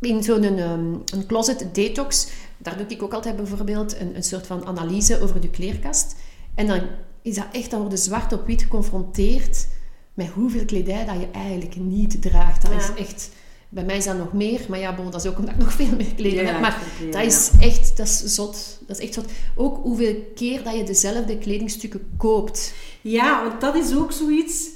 [0.00, 4.46] in zo'n ehm, een closet detox, daar doe ik ook altijd bijvoorbeeld een, een soort
[4.46, 6.14] van analyse over de kleerkast.
[6.54, 6.80] En dan
[7.22, 9.66] is dat echt, dan word je zwart op wit geconfronteerd
[10.14, 12.62] met hoeveel kledij dat je eigenlijk niet draagt.
[12.62, 12.78] Dat Ja.
[12.78, 13.30] is echt...
[13.74, 15.72] Bij mij is dat nog meer, maar ja, bon, dat is ook omdat ik nog
[15.72, 16.60] veel meer kleding Ja, heb.
[16.60, 18.78] Maar ja, dat is echt, dat is zot.
[18.86, 19.26] Dat is echt zot.
[19.54, 22.74] Ook hoeveel keer dat je dezelfde kledingstukken koopt.
[23.00, 24.68] Ja, want dat is ook zoiets.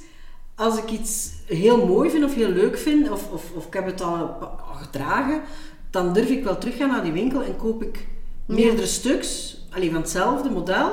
[0.55, 3.85] Als ik iets heel mooi vind of heel leuk vind, of, of, of ik heb
[3.85, 5.41] het al, al gedragen,
[5.89, 8.07] dan durf ik wel teruggaan naar die winkel en koop ik
[8.45, 10.91] meerdere stuks, alleen van hetzelfde model.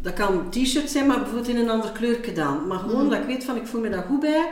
[0.00, 2.66] Dat kan t-shirt zijn, maar bijvoorbeeld in een andere kleur gedaan.
[2.66, 4.50] Maar gewoon dat ik weet van, ik voel me daar goed bij.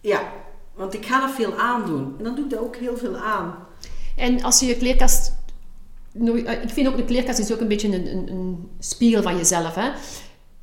[0.00, 0.32] Ja,
[0.76, 2.14] want ik ga dat veel aandoen.
[2.18, 3.54] En dan doe ik dat ook heel veel aan.
[4.16, 5.32] En als je je kleerkast...
[6.24, 9.36] eh, Ik vind ook de kleerkast is ook een beetje een, een, een spiegel van
[9.36, 9.74] jezelf.
[9.74, 9.90] Hè?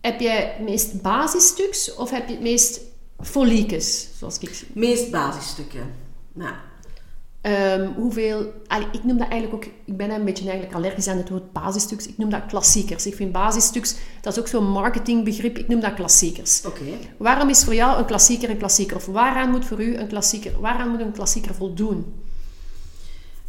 [0.01, 2.79] Heb jij het meest basisstuks of heb je het meest
[3.19, 4.07] foliekes?
[4.17, 4.63] Zoals ik...
[4.73, 5.95] Meest basisstukken.
[6.33, 6.53] Nou,
[7.43, 8.53] Ehm, hoeveel...
[8.67, 9.71] allee, ik noem dat eigenlijk ook...
[9.85, 12.07] Ik ben een beetje eigenlijk allergisch aan het woord basisstuks.
[12.07, 13.05] Ik noem dat klassiekers.
[13.05, 13.95] Ik vind basisstuks...
[14.21, 15.57] Dat is ook zo'n marketingbegrip.
[15.57, 16.65] Ik noem dat klassiekers.
[16.65, 16.83] oké.
[17.17, 18.95] Waarom is voor jou een klassieker een klassieker?
[18.95, 20.59] Of waaraan moet voor u een klassieker...
[20.59, 22.13] Waaraan moet een klassieker voldoen?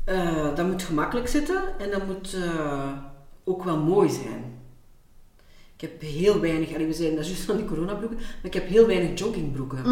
[0.05, 2.93] Eh, dat moet gemakkelijk zitten en dat moet eh,
[3.45, 4.45] ook wel mooi zijn.
[5.77, 8.55] Ik heb heel weinig, allee, we zijn dat is juist van die coronabroeken, maar ik
[8.55, 9.85] heb heel weinig joggingbroeken.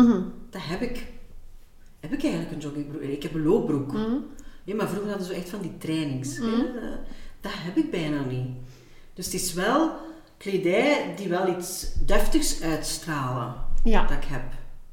[0.50, 1.07] Dat heb ik.
[2.03, 3.03] Heb ik eigenlijk een joggingbroek?
[3.03, 3.92] Ik heb een loopbroek.
[4.64, 6.36] Ja, maar vroeger hadden ze echt van die trainings.
[6.36, 6.44] hè.
[6.44, 6.96] Eh,
[7.40, 8.48] dat heb ik bijna niet.
[9.14, 9.90] Dus het is wel
[10.36, 13.55] kledij die wel iets deftigs uitstralen.
[13.84, 14.03] Ja.
[14.07, 14.42] Dat ik heb.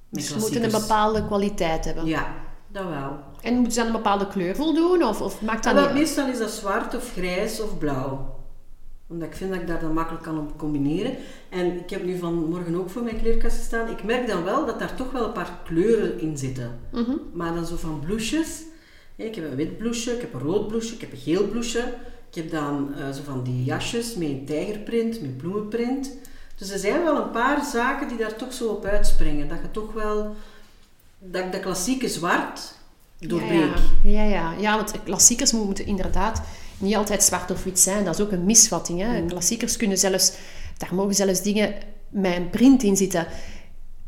[0.09, 2.05] Dus ze moeten een bepaalde kwaliteit hebben.
[2.05, 2.33] Ja,
[2.67, 3.19] dat wel.
[3.41, 5.03] En moeten ze aan een bepaalde kleur voldoen?
[5.03, 8.38] Of, of maakt dat Ah, wel, niet meestal is dat zwart of grijs of blauw.
[9.09, 11.15] Omdat ik vind dat ik daar dan makkelijk kan op combineren.
[11.49, 13.89] En ik heb nu vanmorgen ook voor mijn kleerkast gestaan.
[13.89, 16.79] Ik merk dan wel dat daar toch wel een paar kleuren in zitten.
[16.91, 17.15] Mhm.
[17.33, 18.61] Maar dan zo van blouses.
[19.15, 21.47] Ja, ik heb een wit blouseje, ik heb een rood blouseje, ik heb een geel
[21.47, 21.93] blouseje.
[22.29, 26.11] Ik heb dan eh, zo van die jasjes met een tijgerprint, met bloemenprint.
[26.57, 29.47] Dus er zijn wel een paar zaken die daar toch zo op uitspringen.
[29.49, 30.35] Dat je toch wel...
[31.19, 32.73] Dat ik de klassieke zwart
[33.19, 33.75] doorbreek.
[34.03, 34.53] Ja, ja, ja.
[34.59, 36.41] ja, want klassiekers mo- moeten inderdaad
[36.79, 38.05] niet altijd zwart of wit zijn.
[38.05, 39.01] Dat is ook een misvatting.
[39.01, 39.25] Hè?
[39.25, 40.31] Klassiekers kunnen zelfs,
[40.77, 41.73] daar mogen zelfs dingen
[42.09, 43.27] met een print in zitten.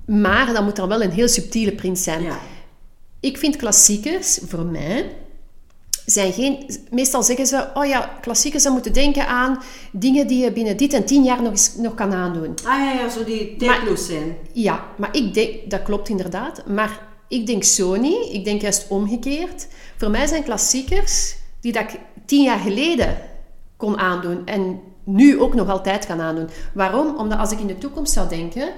[0.05, 2.23] Maar dat moet dan wel een heel subtiele print zijn.
[2.23, 2.39] Ja.
[3.19, 5.11] Ik vind klassiekers, voor mij,
[6.05, 6.69] zijn geen...
[6.89, 9.61] Meestal zeggen ze, oh ja, klassiekers, ze moeten denken aan
[9.91, 12.55] dingen die je binnen dit en tien jaar nog, eens, nog kan aandoen.
[12.63, 14.35] Ah ja, ja, zo die tijdloos zijn.
[14.53, 16.67] Ja, maar ik denk, dat klopt inderdaad.
[16.67, 18.33] Maar ik denk zo niet.
[18.33, 19.67] Ik denk juist omgekeerd.
[19.97, 23.17] Voor mij zijn klassiekers die dat ik tien jaar geleden
[23.77, 26.49] kon aandoen en nu ook nog altijd kan aandoen.
[26.73, 27.17] Waarom?
[27.17, 28.73] Omdat als ik in de toekomst zou denken,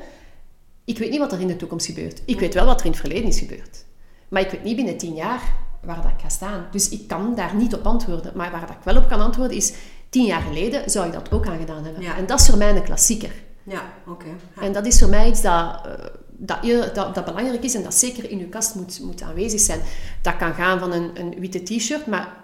[0.86, 2.22] ik weet niet wat er in de toekomst gebeurt.
[2.26, 3.86] Ik weet wel wat er in het verleden is gebeurd.
[4.28, 5.42] Maar ik weet niet binnen tien jaar
[5.82, 6.68] waar dat ik ga staan.
[6.72, 8.32] Dus ik kan daar niet op antwoorden.
[8.36, 9.74] Maar waar dat ik wel op kan antwoorden is,
[10.10, 12.02] tien jaar geleden zou ik dat ook aan gedaan hebben.
[12.02, 12.18] Ja.
[12.18, 13.32] En dat is voor mij een klassieker.
[13.64, 14.26] Ja, oké.
[14.56, 14.62] Ja.
[14.62, 17.94] En dat is voor mij iets dat, eh, dat, dat, dat belangrijk is en dat
[17.94, 19.80] zeker in je kast moet, moet aanwezig zijn.
[20.22, 22.43] Dat kan gaan van een, een witte t-shirt, maar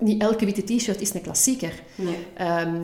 [0.00, 1.72] niet elke witte t-shirt is een klassieker.
[1.94, 2.16] Nee.
[2.36, 2.74] Ehm,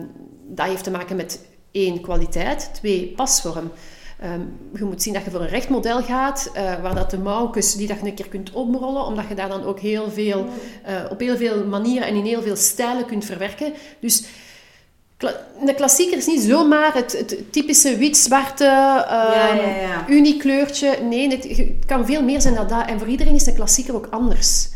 [0.47, 1.39] dat heeft te maken met
[1.71, 3.71] één, kwaliteit, twee, pasvorm.
[4.19, 4.39] Ehm,
[4.73, 7.75] je moet zien dat je voor een recht model gaat, eh, waar dat de mouwkes
[7.75, 10.45] die dat je een keer kunt omrollen, omdat je daar dan ook heel veel,
[10.83, 13.73] eh, op heel veel manieren en in heel veel stijlen kunt verwerken.
[13.99, 14.23] Dus
[15.17, 20.05] kla- een klassieker is niet zomaar het, het typische wit-zwarte, Ja, ehm ja, ja.
[20.09, 20.97] uniekleurtje.
[21.09, 22.87] Nee, het, het kan veel meer zijn dan dat.
[22.87, 24.69] En voor iedereen is een klassieker ook anders.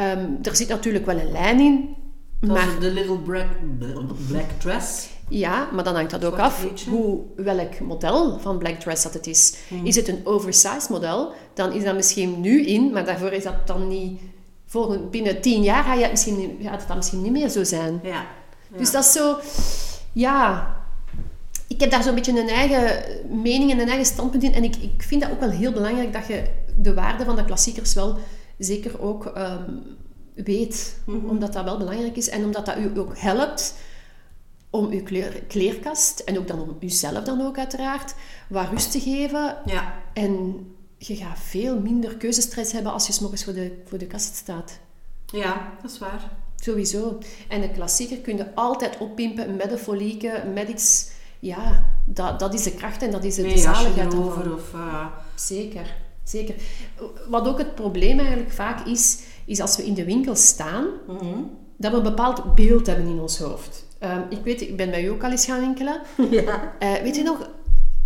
[0.00, 1.96] Ehm, er zit natuurlijk wel een lijn in,
[2.40, 3.46] Dat maar de Little Black,
[4.28, 5.08] black Dress.
[5.28, 9.26] ja, maar dan hangt dat ook af hoe, welk model van black dress dat het
[9.26, 9.54] is.
[9.68, 9.86] Hmm.
[9.86, 13.66] Is het een oversized model, dan is dat misschien nu in, maar daarvoor is dat
[13.66, 14.20] dan niet...
[14.66, 17.64] Volgend, binnen tien jaar ga je het misschien, gaat het dan misschien niet meer zo
[17.64, 18.00] zijn.
[18.02, 18.26] Ja.
[18.76, 19.36] Dus dat is zo...
[20.12, 20.78] Ja...
[21.66, 23.02] Ik heb daar zo'n beetje een eigen
[23.42, 24.54] mening en een eigen standpunt in.
[24.54, 26.42] En ik, ik vind dat ook wel heel belangrijk dat je
[26.76, 28.18] de waarde van de klassiekers wel
[28.60, 29.70] zeker ook ehm,
[30.34, 30.98] weet.
[31.06, 32.28] Omdat dat wel belangrijk is.
[32.28, 33.74] En omdat dat u ook helpt
[34.70, 38.14] om uw kleur, kleerkast, en ook dan om uzelf dan ook uiteraard,
[38.48, 39.56] wat rust te geven.
[39.66, 39.94] Ja.
[40.12, 40.66] En
[40.98, 44.34] je gaat veel minder keuzestress hebben als je 's morgens voor de, voor de kast
[44.34, 44.78] staat.
[45.26, 46.30] ja, dat is waar.
[46.56, 47.18] Sowieso.
[47.48, 51.10] En een klassieker kun je altijd oppimpen met een folieke, met iets...
[51.38, 54.52] Ja, dat, dat is de kracht en dat is de jasje zaligheid ervan.
[54.52, 54.74] of...
[54.74, 55.94] eh, Zeker,
[56.30, 56.54] zeker.
[57.28, 61.38] Wat ook het probleem eigenlijk vaak is, is als we in de winkel staan, mhm.
[61.76, 63.86] dat we een bepaald beeld hebben in ons hoofd.
[63.98, 66.00] Ehm, ik weet, ik ben bij u ook al eens gaan winkelen.
[66.30, 66.74] Ja.
[66.78, 67.48] Eh, weet je nog,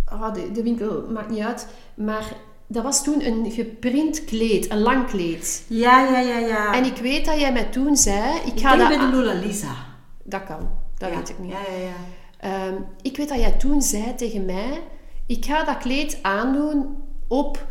[0.05, 2.33] ah, de, de winkel maakt niet uit, maar
[2.67, 5.65] dat was toen een geprint kleed, een lang kleed.
[5.67, 6.73] Ja, ja, ja, ja.
[6.73, 8.99] En ik weet dat jij mij toen zei, ik ik ga denk dat...
[8.99, 9.75] bij de Lola Lisa.
[10.23, 11.15] Dat kan, dat ja.
[11.15, 11.51] weet ik niet.
[11.51, 11.95] Ja, ja, ja.
[12.39, 14.81] Ehm, ik weet dat jij toen zei tegen mij:
[15.25, 16.97] ik ga dat kleed aandoen
[17.27, 17.65] op,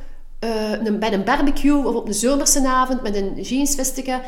[0.84, 4.20] een, bij een barbecue of op een zomerse avond met een jeansvestje.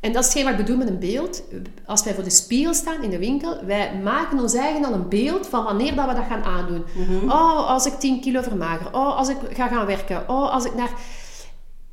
[0.00, 1.42] En dat is hetgeen wat ik bedoel met een beeld.
[1.86, 5.08] Als wij voor de spiegel staan in de winkel, wij maken ons eigen al een
[5.08, 6.84] beeld van wanneer dat we dat gaan aandoen.
[7.28, 8.86] Oh, als ik 10 kilo vermager.
[8.92, 10.28] Oh, als ik ga gaan werken.
[10.28, 10.90] Oh, als ik naar...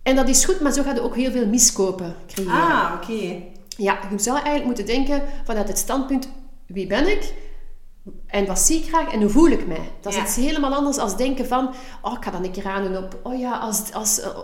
[0.04, 2.54] En dat is goed, maar zo gaat je ook heel veel miskopen creëren.
[2.54, 3.42] Ah, oké.
[3.78, 6.30] Ja, je zou eigenlijk moeten denken vanuit het standpunt,
[6.66, 7.34] wie ben ik?
[8.28, 9.92] En wat zie ik graag en hoe voel ik mij?
[10.02, 10.26] Dat is Ja.
[10.26, 13.40] iets helemaal anders als denken van, oh, ik ga dat een keer aandoen op, oh
[13.40, 13.94] ja, als...
[13.94, 14.38] als eh,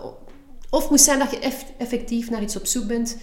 [0.70, 3.16] of moet zijn dat je eff- effectief naar iets op zoek bent.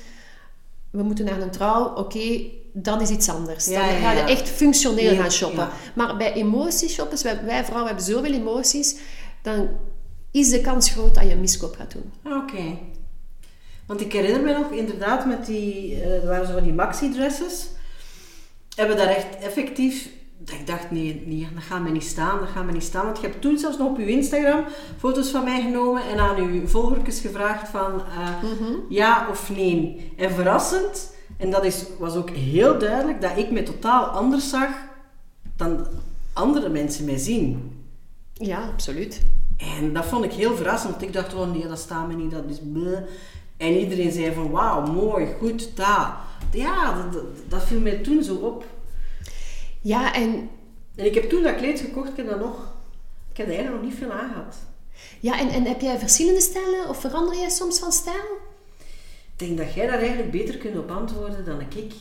[0.92, 2.42] We moeten naar een trouw, oké,
[2.74, 3.66] dan is iets anders.
[3.66, 4.28] Ja, dan ga je ja.
[4.28, 5.70] echt functioneel gaan shoppen.
[5.96, 8.96] Maar bij emotieshoppers, wij, wij vrouwen hebben zoveel emoties,
[9.42, 9.70] dan
[10.32, 12.14] is de kans groot dat je een miskoop gaat doen.
[12.44, 12.78] Oké.
[13.86, 17.68] Want ik herinner me nog inderdaad met die, eh er waren zo van die maxi-dresses.
[18.76, 20.10] Hebben daar echt effectief,
[20.46, 23.06] dat ik dacht nee, nee, dat gaat mij niet staan, dat gaat mij niet staan.
[23.06, 24.64] Want je hebt toen zelfs nog op je Instagram
[24.98, 28.46] foto's van mij genomen en aan uw volgers gevraagd van eh,
[28.90, 30.12] ja of nee.
[30.18, 34.70] En verrassend, en dat is, was ook heel duidelijk, dat ik me totaal anders zag
[35.56, 35.88] dan
[36.34, 37.76] andere mensen mij zien.
[38.34, 39.22] Ja, absoluut.
[39.58, 42.32] En dat vond ik heel verrassend, want ik dacht, oh nee, dat staat me niet,
[42.32, 43.00] dat is bleh.
[43.58, 46.10] En iedereen zei van, wauw, mooi, goed, dat.
[46.52, 48.66] Ja, dat, dat, dat viel mij toen zo op.
[49.82, 50.50] Ja, en
[50.96, 52.74] En ik heb toen dat kleed gekocht, ik heb dat nog...
[53.32, 54.56] Ik heb er eigenlijk nog niet veel aan gehad.
[55.20, 58.38] Ja, en, en heb jij verschillende stijlen of verander jij soms van stijl?
[59.38, 61.74] Ik denk dat jij daar eigenlijk beter kunt op antwoorden dan ik.
[61.74, 61.94] Ik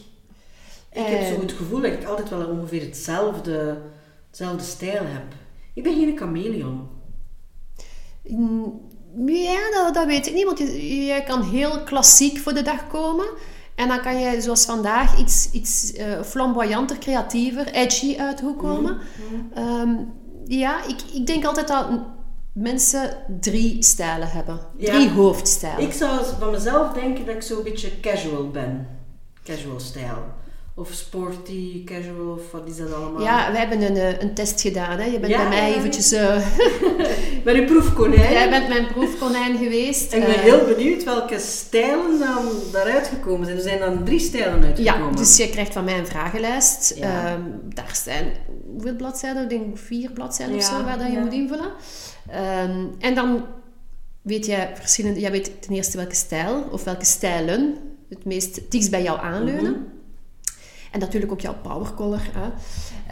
[0.92, 1.40] heb zo Eh.
[1.40, 3.78] het gevoel dat ik altijd wel ongeveer hetzelfde,
[4.28, 5.24] hetzelfde stijl heb.
[5.74, 6.88] Ik ben geen chameleon.
[8.28, 8.80] Mm,
[9.26, 10.58] Ja, dat, dat weet ik niet, want
[11.08, 13.26] jij kan heel klassiek voor de dag komen.
[13.80, 18.58] En dan kan je zoals vandaag iets, iets eh, flamboyanter, creatiever, edgy uit de hoek
[18.58, 18.98] komen.
[19.54, 19.94] Ehm,
[20.44, 21.86] ja, ik, ik denk altijd dat
[22.52, 24.60] mensen drie stijlen hebben.
[24.76, 24.92] Ja.
[24.92, 25.80] Drie hoofdstijlen.
[25.82, 28.88] Ik zou van mezelf denken dat ik zo'n beetje casual ben.
[29.44, 30.24] Casual stijl.
[30.80, 33.22] Of sporty, casual, of wat is dat allemaal?
[33.22, 34.98] Ja, we hebben een, eh, een test gedaan.
[34.98, 35.04] Hè.
[35.04, 36.12] Je bent Ja, bij mij eventjes...
[36.12, 38.32] Ik ben een proefkonijn.
[38.32, 40.12] jij bent mijn proefkonijn geweest.
[40.12, 43.56] En ik ben Eh, heel benieuwd welke stijlen dan daaruit gekomen zijn.
[43.58, 45.10] Er zijn dan drie stijlen uitgekomen.
[45.10, 46.94] Ja, dus je krijgt van mij een vragenlijst.
[46.96, 47.26] Ja.
[47.26, 48.32] Ehm, daar zijn
[48.72, 49.42] hoeveel bladzijden?
[49.42, 51.70] Ik denk vier bladzijden of Ja, zo waar dat je moet invullen.
[52.30, 53.44] Ehm, en dan
[54.22, 55.20] weet jij verschillende...
[55.20, 57.76] Jij weet ten eerste welke stijl of welke stijlen
[58.08, 59.72] het meest dichtst bij jou aanleunen.
[59.72, 59.98] Mhm.
[60.90, 62.20] En natuurlijk ook jouw powercolor.
[62.32, 62.48] Hè.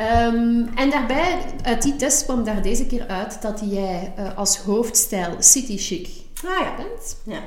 [0.05, 4.59] Ehm, en daarbij, uit die test kwam daar deze keer uit dat jij eh, als
[4.59, 6.09] hoofdstijl city chic
[6.45, 6.75] Ah ja.
[6.77, 7.17] bent.
[7.25, 7.41] ja.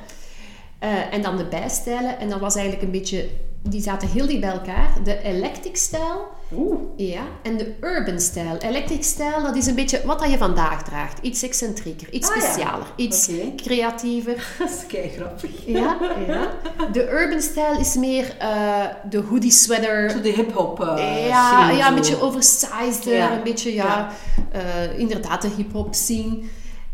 [0.79, 2.19] Eh, en dan de bijstijlen.
[2.19, 3.29] En dat was eigenlijk een beetje...
[3.64, 4.89] Die zaten heel dicht bij elkaar.
[5.03, 8.57] De eclectic stijl Oeh, ja, en de urban stijl.
[8.57, 11.20] Eclectic stijl, dat is een beetje wat dat je vandaag draagt.
[11.22, 12.41] Iets excentrieker, iets Ah, ja.
[12.41, 14.47] specialer, iets creatiever.
[14.59, 15.66] dat is kei grappig.
[15.66, 15.97] Ja,
[16.28, 16.51] ja.
[16.91, 20.09] De urban stijl is meer eh, de hoodie sweater.
[20.09, 20.80] Zo de hip-hop.
[20.84, 23.32] eh, ja, scene ja, een beetje oversized, er, Ja.
[23.34, 24.12] een beetje, ja,
[24.51, 26.39] eh, inderdaad de hip-hop scene.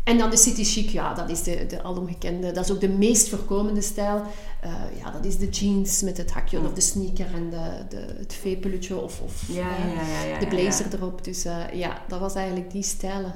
[0.08, 2.88] En dan de city chic, ja, dat is de, de alomgekende, dat is ook de
[2.88, 4.22] meest voorkomende stijl.
[4.60, 4.70] Eh,
[5.04, 8.34] ja, dat is de jeans met het hakje of de sneaker en de, de, het
[8.40, 9.54] veepulletje of, of Ja,
[9.94, 11.24] ja, ja, ja, de blazer erop.
[11.24, 13.32] Dus eh, ja, dat was eigenlijk die stijlen.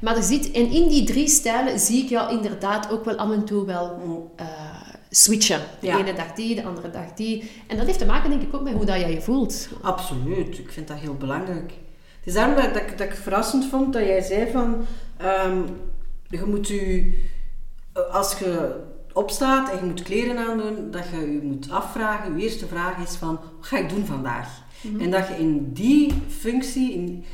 [0.00, 3.30] Maar er zit, en in die drie stijlen zie ik jou inderdaad ook wel af
[3.32, 4.46] en toe wel eh,
[5.10, 5.60] switchen.
[5.80, 7.50] De ene dag die, de andere dag die.
[7.66, 9.68] En dat heeft te maken denk ik ook met hoe dat jij je voelt.
[9.82, 11.72] Absoluut, ik vind dat heel belangrijk.
[12.18, 14.76] Het is daarom dat, dat, ik- dat ik verrassend vond dat jij zei van...
[15.16, 15.58] ehm,
[16.28, 17.14] je moet u...
[17.92, 18.80] eh, Als je
[19.12, 22.36] opstaat en je moet kleren aandoen, dat je je moet afvragen.
[22.36, 24.62] Je eerste vraag is van, wat ga ik doen vandaag?
[24.98, 27.24] En dat je in die functie in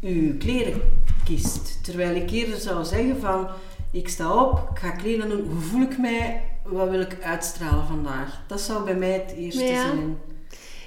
[0.00, 0.80] je kleren
[1.24, 1.84] kiest.
[1.84, 3.46] Terwijl ik eerder zou zeggen van,
[3.90, 6.42] ik sta op, ik ga kleren doen, hoe voel ik mij?
[6.64, 8.42] Wat wil ik uitstralen vandaag?
[8.46, 9.80] Dat zou bij mij het eerste Ja.
[9.80, 10.16] zijn.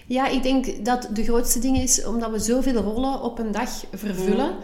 [0.06, 3.70] Ja, ik denk dat de grootste ding is, omdat we zoveel rollen op een dag
[3.94, 4.56] vervullen,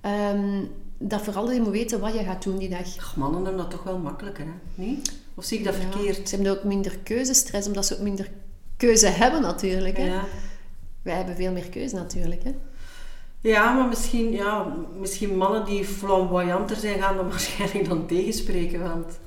[0.00, 0.64] ehm,
[0.98, 2.98] dat vooral je moet weten wat je gaat doen die dag.
[2.98, 4.52] Ach, mannen hebben dat toch wel makkelijker, hè?
[4.74, 5.12] Niet?
[5.34, 6.28] Of zie ik dat verkeerd?
[6.28, 8.30] Ze hebben ook minder keuzestress, omdat ze ook minder
[8.76, 9.96] keuze hebben natuurlijk.
[9.96, 10.06] Hè.
[10.06, 10.24] Ja.
[11.02, 12.42] Wij hebben veel meer keuze natuurlijk.
[12.44, 12.54] Hè.
[13.40, 18.82] ja, maar misschien, ja, misschien mannen die flamboyanter zijn, gaan dat waarschijnlijk dan tegenspreken.
[18.82, 19.18] Want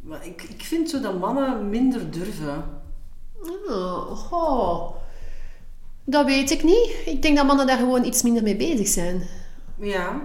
[0.00, 2.64] maar ik, ik vind zo dat mannen minder durven.
[4.30, 4.94] Oh.
[6.04, 7.02] Dat weet ik niet.
[7.06, 9.22] Ik denk dat mannen daar gewoon iets minder mee bezig zijn.
[9.78, 10.20] Ja.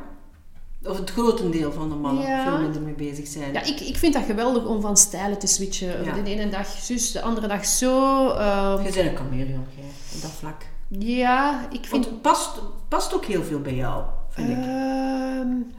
[0.83, 2.43] Of het grotendeel van de mannen Ja.
[2.49, 3.53] veel minder mee bezig zijn.
[3.53, 6.03] Ja, ik, ik vind dat geweldig om van stijlen te switchen.
[6.03, 6.13] Ja.
[6.13, 8.27] De ene dag zus, de andere dag zo.
[8.29, 10.61] ehm, Je bent een chameleon, jij, op dat vlak.
[10.87, 11.89] ja, ik vind...
[11.91, 14.55] Want het past, past ook heel veel bij jou, vind ik.
[14.55, 14.67] ehm,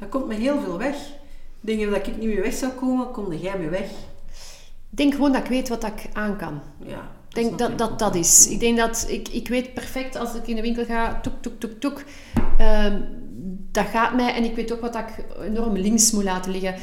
[0.01, 0.97] Je komt met heel veel weg.
[1.61, 3.91] Dingen dat ik niet meer weg zou komen, kom jij mee weg.
[4.91, 6.61] Ik denk gewoon dat ik weet wat ik aan kan.
[6.87, 8.49] Ja, Ik denk dat dat, dat is.
[8.49, 11.61] Ik denk dat ik, ik weet perfect als ik in de winkel ga, toek, toek,
[11.61, 12.03] toek, toek.
[12.59, 13.01] ehm,
[13.73, 16.75] dat gaat mij en ik weet ook wat ik enorm links moet laten liggen.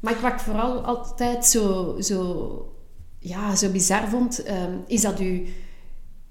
[0.00, 2.72] Maar ik- wat ik vooral altijd zo, zo,
[3.18, 5.46] ja, zo bizar vond, ehm, is dat u,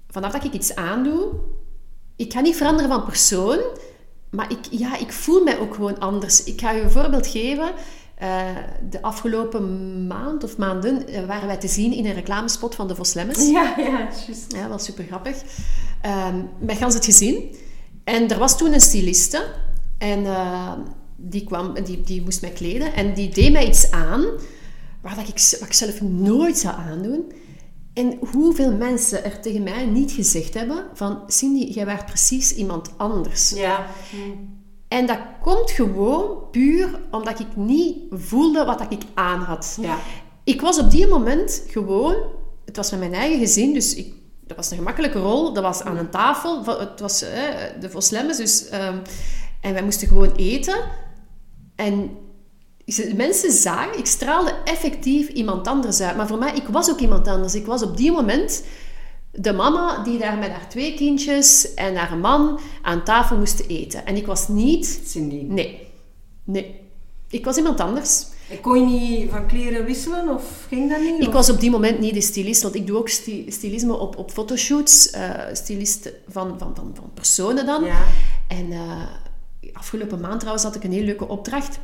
[0.08, 1.28] vanaf dat ik iets aandoe,
[2.16, 3.58] ik ga niet veranderen van persoon,
[4.30, 6.44] maar ik, ja, ik voel mij ook gewoon anders.
[6.44, 7.72] Ik ga je een voorbeeld geven.
[8.14, 8.46] Eh,
[8.90, 12.94] de afgelopen maand of maanden eh, waren wij te zien in een reclamespot van de
[12.94, 13.48] Voslemmes.
[13.50, 14.52] Ja, ja, juist.
[14.54, 15.36] Ja, wel super grappig.
[16.02, 17.56] Ehm met gans het gezin.
[18.04, 19.44] En er was toen een styliste.
[20.02, 20.72] En eh,
[21.16, 22.94] die, kwam, die, die moest mij kleden.
[22.94, 24.24] En die deed mij iets aan.
[25.00, 27.32] Waar dat ik, wat ik zelf nooit zou aandoen.
[27.94, 31.22] En hoeveel mensen er tegen mij niet gezegd hebben van...
[31.26, 33.50] Cindy, jij werd precies iemand anders.
[33.50, 33.86] Ja.
[34.88, 39.78] En dat komt gewoon puur omdat ik niet voelde wat dat ik aan had.
[39.80, 39.98] Ja.
[40.44, 42.16] Ik was op die moment gewoon...
[42.64, 44.14] Het was met mijn eigen gezin, dus ik,
[44.46, 45.52] dat was een gemakkelijke rol.
[45.52, 46.64] Dat was aan een tafel.
[46.64, 47.42] Het was eh,
[47.80, 48.68] de Voslemmes, dus...
[48.68, 48.96] ehm,
[49.62, 50.76] en wij moesten gewoon eten.
[51.76, 52.10] En
[53.16, 53.98] mensen zagen...
[53.98, 56.16] Ik straalde effectief iemand anders uit.
[56.16, 57.54] Maar voor mij, ik was ook iemand anders.
[57.54, 58.64] Ik was op die moment
[59.32, 64.06] de mama die daar met haar twee kindjes en haar man aan tafel moesten eten.
[64.06, 65.00] En ik was niet...
[65.06, 65.44] Cindy.
[65.48, 65.86] Nee.
[66.44, 66.80] Nee.
[67.28, 68.26] Ik was iemand anders.
[68.50, 71.20] En kon je niet van kleren wisselen of ging dat niet?
[71.20, 73.92] Ik Of- was op die moment niet de stylist, want ik doe ook sti- stylisme
[73.98, 75.10] op, op fotoshoots.
[75.10, 77.84] eh stylist van, van, van, van personen dan.
[77.84, 78.00] Ja.
[78.48, 79.02] En eh,
[79.72, 81.78] afgelopen maand trouwens had ik een heel leuke opdracht.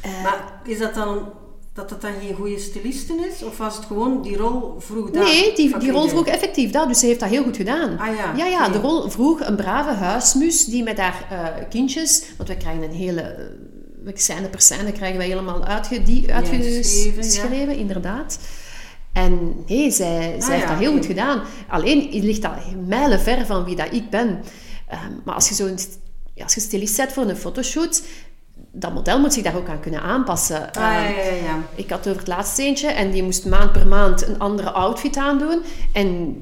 [0.00, 1.28] Eh, Maar is dat dan
[1.72, 3.42] dat het dan geen goede styliste is?
[3.42, 5.24] Of was het gewoon die rol vroeg daar?
[5.24, 7.98] nee, die, die rol vroeg effectief dat, dus ze heeft dat heel goed gedaan.
[7.98, 12.24] Ah ja, ja, ja, de rol vroeg een brave huismus die met haar eh, kindjes,
[12.36, 13.44] want wij krijgen een hele, eh,
[14.02, 16.02] we scène per scène krijgen wij helemaal uitge,
[16.32, 18.38] uitgeschreven, inderdaad.
[19.12, 21.42] En nee, zij, zij Ah, heeft ja, dat heel goed gedaan.
[21.68, 22.52] Alleen ligt dat
[22.86, 24.42] mijlen ver van wie dat ik ben.
[24.88, 25.76] Ehm, maar als je zo'n ja,
[26.42, 28.02] als je stylist zet voor een fotoshoot,
[28.72, 30.66] dat model moet zich daar ook aan kunnen aanpassen.
[30.72, 31.62] Ah, ja, Ehm, ja, ja, ja.
[31.74, 35.16] ik had over het laatste eentje en die moest maand per maand een andere outfit
[35.16, 35.62] aandoen.
[35.92, 36.36] En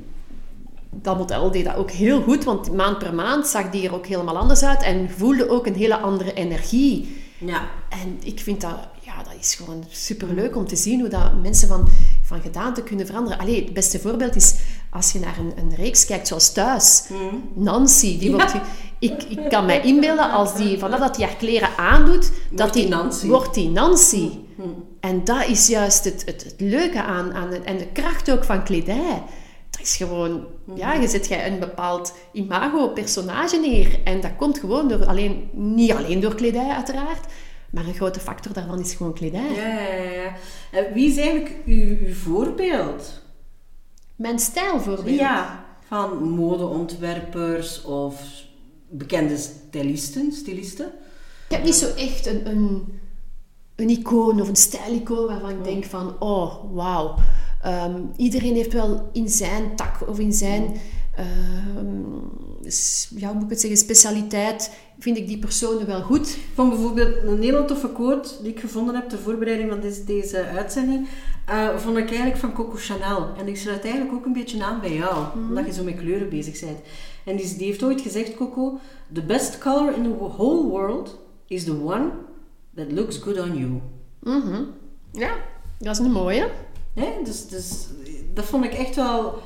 [0.91, 4.07] dat model deed dat ook heel goed, want maand per maand zag die er ook
[4.07, 7.25] helemaal anders uit en voelde ook een hele andere energie.
[7.39, 7.69] Ja.
[7.89, 11.69] En ik vind dat, ja, dat is gewoon superleuk om te zien hoe dat mensen
[11.69, 11.89] van,
[12.23, 13.39] van gedaante kunnen veranderen.
[13.39, 14.55] Allee, het beste voorbeeld is
[14.91, 17.05] als je naar een, een reeks kijkt zoals Thuis.
[17.55, 18.53] Nancy, die wordt...
[18.99, 22.89] Ik, ik kan mij inbeelden als die, vanaf dat die haar kleren aandoet, dat die
[22.89, 23.27] Nancy.
[23.27, 24.31] wordt die Nancy.
[25.01, 28.65] En dat is juist het, het, het leuke aan, aan en de kracht ook van
[28.65, 29.23] kledij.
[29.71, 34.01] Dat is gewoon, ja, je zet jij een bepaald imago-personage neer.
[34.05, 37.33] En dat komt gewoon door alleen, niet alleen door kledij uiteraard,
[37.71, 39.55] maar een grote factor daarvan is gewoon kledij.
[39.55, 40.33] Ja, ja, ja.
[40.71, 43.23] En wie is eigenlijk uw, uw voorbeeld?
[44.17, 45.19] Mijn stijl voorbeeld.
[45.19, 48.45] Ja, van modeontwerpers of
[48.89, 50.87] bekende stylisten, stylisten.
[51.49, 52.85] Ik heb niet zo echt een, een,
[53.77, 57.15] een icoon of een stijlicoon waarvan ik denk van, oh, wauw.
[57.63, 60.77] Ehm, iedereen heeft wel in zijn tak of in zijn,
[61.17, 62.07] ehm,
[63.17, 66.37] ja, hoe moet ik het zeggen, specialiteit, vind ik die personen wel goed.
[66.55, 70.45] Van bijvoorbeeld een hele toffe quote die ik gevonden heb ter voorbereiding van deze, deze
[70.45, 71.09] uitzending,
[71.47, 73.29] eh, vond ik eigenlijk van Coco Chanel.
[73.39, 76.29] En ik sluit eigenlijk ook een beetje aan bij jou, omdat je zo met kleuren
[76.29, 76.79] bezig bent.
[77.27, 78.79] En die, die heeft ooit gezegd, Coco,
[79.13, 82.11] the best color in the whole world is the one
[82.75, 83.81] that looks good on you.
[84.21, 84.63] Mhm.
[85.13, 85.35] Ja,
[85.79, 86.51] dat is een mooie.
[87.25, 87.87] Dus, dus
[88.35, 89.39] dat vond ik echt wel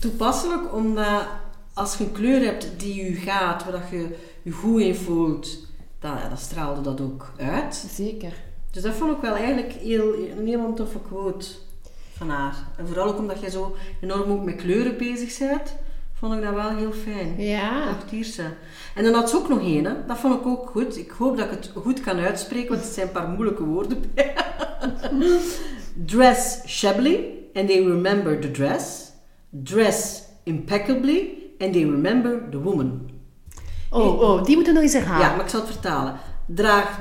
[0.00, 1.26] toepasselijk, omdat
[1.74, 5.58] als je een kleur hebt die je gaat, waar dat je je goed in voelt,
[5.98, 7.86] dan, ja, dan straalde dat ook uit.
[7.94, 8.32] Zeker.
[8.70, 11.46] Dus dat vond ik wel eigenlijk heel, een heel toffe quote
[12.16, 12.56] van haar.
[12.76, 15.74] En vooral ook omdat jij zo enorm ook met kleuren bezig bent,
[16.24, 17.34] vond ik dat wel heel fijn.
[17.38, 17.84] Ja.
[17.84, 18.42] Dat Tierse.
[18.94, 19.92] En dan had ze ook nog één, hè.
[20.06, 20.96] dat vond ik ook goed.
[20.96, 24.04] Ik hoop dat ik het goed kan uitspreken, want het zijn een paar moeilijke woorden
[24.14, 24.34] bij.
[26.06, 29.12] Dress shabbily and they remember the dress.
[29.50, 33.10] Dress impeccably and they remember the woman.
[33.90, 35.26] Oh, oh, die moeten nog eens herhalen.
[35.26, 36.14] Ja, maar ik zal het vertalen.
[36.46, 37.00] Draag,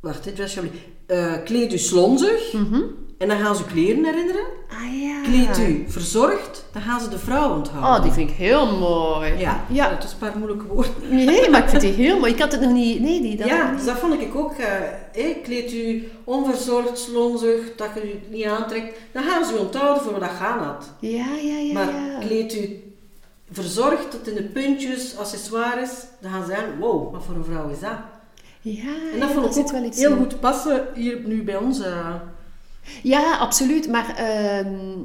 [0.00, 0.74] wacht, hè, dress shabbily.
[1.06, 2.54] Eh, kleed u slonzig
[3.22, 4.44] en dan gaan ze kleren herinneren.
[4.70, 5.20] Ah ja.
[5.22, 7.90] Kleed u verzorgd, dan gaan ze de vrouw onthouden.
[7.90, 9.32] Oh, die vind ik heel mooi.
[9.38, 9.90] Ja, Ja.
[9.90, 10.92] het is een paar moeilijke woorden.
[11.10, 12.32] Nee, maar ik vind die heel mooi.
[12.32, 13.00] Ik had het nog niet...
[13.00, 13.36] Nee, die...
[13.36, 14.52] Dat ja, dus dat vond ik ook.
[14.52, 14.66] eh
[15.12, 18.98] hé, kleed u onverzorgd, slonzig, dat je u niet aantrekt.
[19.12, 20.90] Dan gaan ze u onthouden voor wat dat gaan had.
[20.98, 21.72] Ja, ja, ja.
[21.72, 22.18] Maar ja.
[22.20, 22.82] kleed u
[23.52, 27.68] verzorgd tot in de puntjes, accessoires, dan gaan ze zeggen, wow, wat voor een vrouw
[27.68, 27.90] is dat?
[28.60, 28.82] Ja,
[29.14, 30.16] En dat ja, vond ik zit ook wel iets heel in.
[30.16, 31.80] goed passen hier nu bij ons.
[31.80, 32.14] eh.
[33.02, 33.88] Ja, absoluut.
[33.88, 35.00] Maar ehm,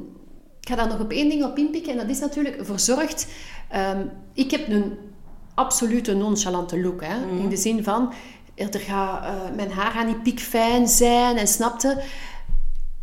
[0.60, 1.92] ik ga daar nog op één ding op inpikken.
[1.92, 3.26] En dat is natuurlijk verzorgd.
[3.68, 4.98] Ehm, ik heb een
[5.54, 7.04] absolute nonchalante look.
[7.04, 7.26] Hè?
[7.26, 7.38] Mhm.
[7.42, 8.12] In de zin van,
[8.54, 12.02] er gaat, eh, mijn haar gaat niet piekfijn zijn en snapte.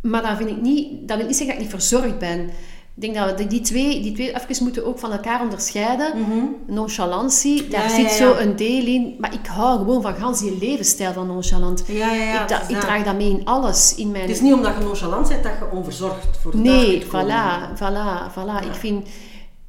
[0.02, 2.50] Maar dat, vind ik niet, dat wil niet zeggen dat ik niet verzorgd ben.
[2.96, 6.12] Ik denk dat we die twee, die twee even moeten ook van elkaar onderscheiden.
[6.66, 9.14] Nonchalantie, daar Ja, zit ja, zo een deel in.
[9.18, 11.84] Maar ik hou gewoon van gans die levensstijl van nonchalant.
[11.86, 13.94] Ja, ja, ja, ik, da- ik draag dat mee in alles.
[13.94, 17.04] In mijn Het is niet omdat je nonchalant bent dat je onverzorgd voor de Nee,
[17.04, 18.66] voilà, voilà, voilà.
[18.66, 19.08] Ik vind,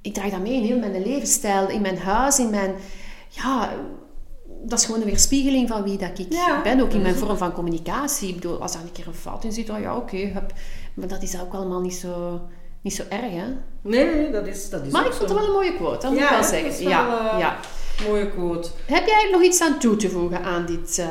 [0.02, 2.74] ik draag dat mee in heel mijn levensstijl, in mijn huis, in mijn,
[3.30, 3.70] ja,
[4.64, 7.38] dat is gewoon een weerspiegeling van wie dat ik Ja, ben, ook in mijn vorm
[7.38, 8.28] van communicatie.
[8.30, 10.32] Ik bedoel, als daar een keer een fout in zit, dan ja, oké,
[10.94, 12.42] maar dat is ook allemaal niet zo,
[12.82, 13.44] niet zo erg, hè.
[13.82, 16.10] Nee, nee, dat is, dat is Maar ik vond het wel een mooie quote, dat
[16.12, 16.84] moet Ja, ik wel zeggen.
[16.84, 17.56] wel, ja, eh, ja.
[18.08, 18.70] Mooie quote.
[18.86, 21.08] Heb jij eigenlijk nog iets aan toe te voegen aan dit eh,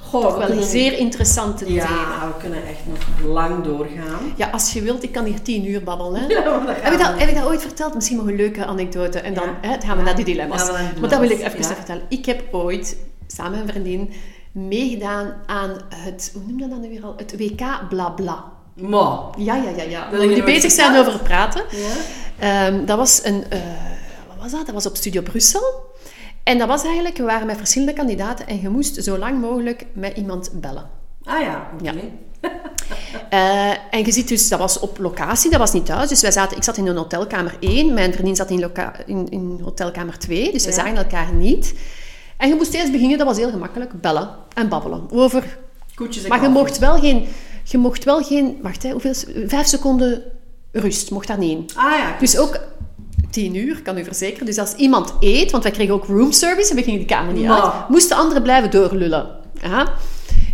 [0.00, 1.76] Goh, toch we wel kunnen- zeer interessante thema?
[1.82, 4.32] Ja, we kunnen echt nog lang doorgaan.
[4.36, 6.20] Ja, als je wilt, ik kan hier tien uur babbelen.
[6.20, 6.26] Hè?
[6.34, 7.94] Ja, Heb ik, dat, heb ik dat ooit verteld?
[7.94, 9.18] Misschien nog een leuke anekdote.
[9.20, 9.68] En dan Ja.
[9.68, 10.70] hè, gaan we naar die dilemma's.
[11.00, 12.02] Maar dat wil ik even vertellen.
[12.08, 12.96] Ik heb ooit,
[13.26, 14.12] samen met een vriendin,
[14.52, 17.14] meegedaan aan het, hoe noem je dat nu weer al?
[17.16, 18.44] Het WK Blabla.
[18.74, 20.10] Maar, Ja, ja, ja, ja.
[20.10, 21.62] Dat nooit bezig zijn over praten.
[21.70, 21.92] ja.
[22.38, 23.44] Ehm, dat was een...
[23.50, 23.58] eh,
[24.28, 24.66] wat was dat?
[24.66, 25.92] Dat was op Studio Brussel.
[26.42, 27.16] En dat was eigenlijk...
[27.16, 30.90] We waren met verschillende kandidaten en je moest zo lang mogelijk met iemand bellen.
[31.24, 31.84] Ah ja, oké.
[31.84, 31.92] Ja.
[33.30, 36.08] Eh, en je ziet dus, dat was op locatie, dat was niet thuis.
[36.08, 38.70] Dus wij zaten, ik zat in een hotelkamer 1, mijn vriendin zat in,
[39.06, 41.74] in, in hotelkamer 2, dus we zagen elkaar niet.
[42.36, 45.58] En je moest eerst beginnen, dat was heel gemakkelijk, bellen en babbelen over...
[45.94, 47.26] Koetjes en Maar je mocht wel geen...
[47.64, 48.58] Je mocht wel geen...
[48.62, 49.14] Wacht, hè, hoeveel...
[49.46, 50.22] Vijf seconden
[50.72, 51.70] rust, mocht daar niet in.
[51.76, 52.58] Ah ja, Dus ook
[53.30, 54.46] tien uur, kan u verzekeren.
[54.46, 57.48] Dus als iemand eet, want wij kregen ook roomservice en we gingen de kamer niet
[57.48, 59.26] uit, moesten anderen blijven doorlullen.
[59.62, 59.92] Ja.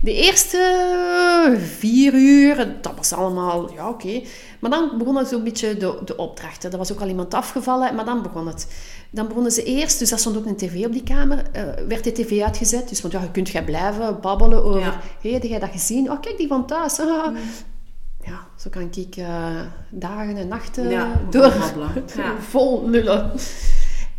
[0.02, 4.20] De eerste vier uur, dat was allemaal, ja oké.
[4.60, 6.72] Maar dan begonnen zo'n beetje de, de opdrachten.
[6.72, 8.66] Er was ook al iemand afgevallen, maar dan begon het.
[9.10, 12.04] Dan begonnen ze eerst, dus dat stond ook een tv op die kamer, eh, werd
[12.04, 12.88] de tv uitgezet.
[12.88, 15.00] Dus want ja, je kunt jij blijven babbelen over, Ja.
[15.20, 16.10] hé, heb jij dat gezien?
[16.10, 16.98] Oh, kijk, die van thuis.
[17.08, 17.36] Ah.
[18.24, 19.60] Ja, zo kan ik eh,
[19.90, 21.52] dagen en nachten Ja, door.
[22.16, 22.34] Ja.
[22.50, 23.30] vol lullen.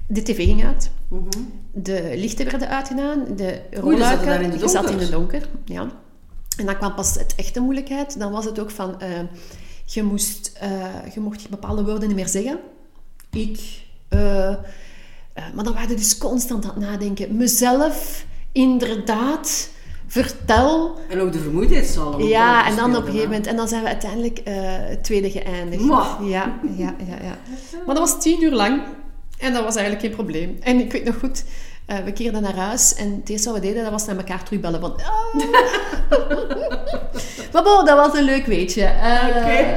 [0.08, 0.92] De tv ging uit.
[1.08, 1.28] Mhm.
[1.74, 3.26] De lichten werden uitgedaan.
[3.36, 4.26] De rolluiken.
[4.26, 5.02] daar in de je zat in donker.
[5.02, 5.48] het donker.
[5.66, 5.88] Ja.
[6.58, 8.20] En dan kwam pas het echte moeilijkheid.
[8.20, 9.02] Dan was het ook van...
[9.02, 9.10] eh,
[9.86, 10.70] je, moest, eh,
[11.14, 12.60] je mocht bepaalde woorden niet meer zeggen.
[13.32, 13.60] Ik.
[14.10, 14.56] eh,
[15.56, 17.36] maar dan waren we dus constant aan het nadenken.
[17.38, 19.70] Mezelf, inderdaad,
[20.08, 21.00] vertel.
[21.10, 23.48] En ook de vermoeidheid zal Ja, en dan op een gegeven moment...
[23.48, 25.84] En dan zijn we uiteindelijk het tweede geëindigd.
[25.84, 26.30] Mwah.
[26.30, 27.38] Ja, ja, ja, ja.
[27.86, 28.82] Maar dat was tien uur lang.
[29.42, 30.58] En dat was eigenlijk geen probleem.
[30.60, 31.44] En ik weet nog goed...
[31.86, 34.44] eh, we keerden naar huis en het eerste wat we deden, dat was naar elkaar
[34.44, 34.96] terugbellen van...
[34.96, 35.34] "Ah."
[37.54, 38.84] maar bon, dat was een leuk weetje.
[38.84, 39.68] Eh.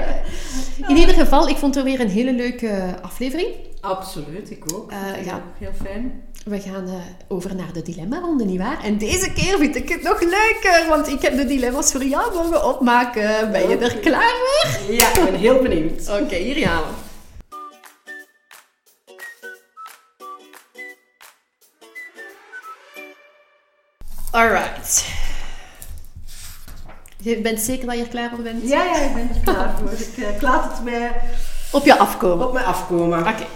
[0.89, 3.49] In ieder geval, ik vond het weer een hele leuke aflevering.
[3.81, 4.93] Absoluut, ik ook.
[4.93, 5.43] Ik ja.
[5.59, 6.23] Heel fijn.
[6.45, 6.89] We gaan
[7.29, 8.83] over naar de dilemma-ronde, nietwaar?
[8.85, 12.35] En deze keer vind ik het nog leuker, want ik heb de dilemma's voor jou
[12.35, 13.53] mogen opmaken.
[13.53, 14.95] Ben je er klaar voor?
[14.95, 16.09] Ja, ik ben heel benieuwd.
[16.23, 17.04] Oké, hier gaan we.
[24.35, 25.05] Alright.
[27.21, 28.69] Je bent zeker dat je er klaar voor bent?
[28.69, 29.91] Ja, ja, ik ben er klaar voor.
[30.07, 31.13] Ik, eh, ik laat het mij
[31.73, 32.47] Op je afkomen.
[32.47, 33.19] op mij afkomen.
[33.19, 33.47] Oké.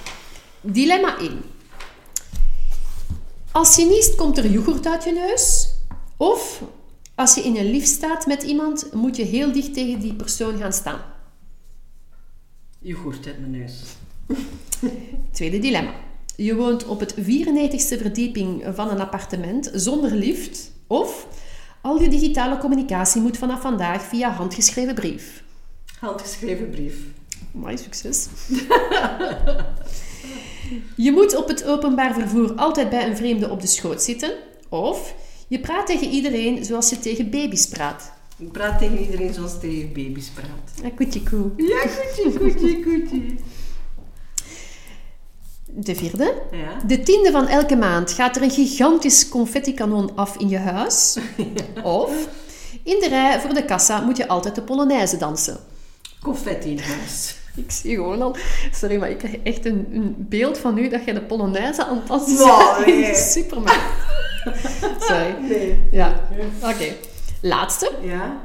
[0.61, 1.43] Dilemma 1.
[3.53, 5.69] Als je niest, komt er yoghurt uit je neus.
[6.17, 6.63] Of
[7.15, 10.59] als je in een lift staat met iemand, moet je heel dicht tegen die persoon
[10.59, 11.01] gaan staan.
[12.79, 13.75] Yoghurt uit mijn neus.
[15.33, 15.93] Tweede dilemma.
[16.41, 20.71] Je woont op het 94ste verdieping van een appartement zonder lift.
[20.87, 21.27] Of
[21.83, 25.43] al je digitale communicatie moet vanaf vandaag via handgeschreven brief.
[26.01, 26.95] Handgeschreven brief.
[27.53, 28.27] Mooi succes.
[31.07, 34.35] je moet op het openbaar vervoer altijd bij een vreemde op de schoot zitten.
[34.69, 35.15] Of
[35.49, 38.13] je praat tegen iedereen zoals je tegen baby's praat.
[38.37, 40.83] Ik praat tegen iedereen zoals tegen baby's praat.
[40.83, 41.51] Ja, koetje koe.
[41.57, 43.23] Ja, koetje, koetje, koetje.
[45.75, 46.35] De vierde.
[46.51, 46.87] Ja.
[46.87, 51.19] De tiende van elke maand gaat er een gigantisch confetti-kanon af in je huis.
[51.83, 52.29] Of
[52.83, 55.59] in de rij voor de kassa moet je altijd de Polonaise dansen.
[56.23, 57.37] Confetti in huis.
[57.65, 58.37] Ik zie gewoon al...
[58.73, 61.97] Sorry, maar ik krijg echt een, een beeld van u dat jij de Polonaise aan
[61.97, 63.13] het dansen Wow, bent in nee.
[63.13, 63.81] de supermarkt.
[65.09, 65.37] Sorry.
[65.41, 65.79] Nee.
[65.91, 66.29] Ja,
[66.63, 66.95] oké.
[67.43, 67.91] Laatste.
[68.03, 68.43] Ja.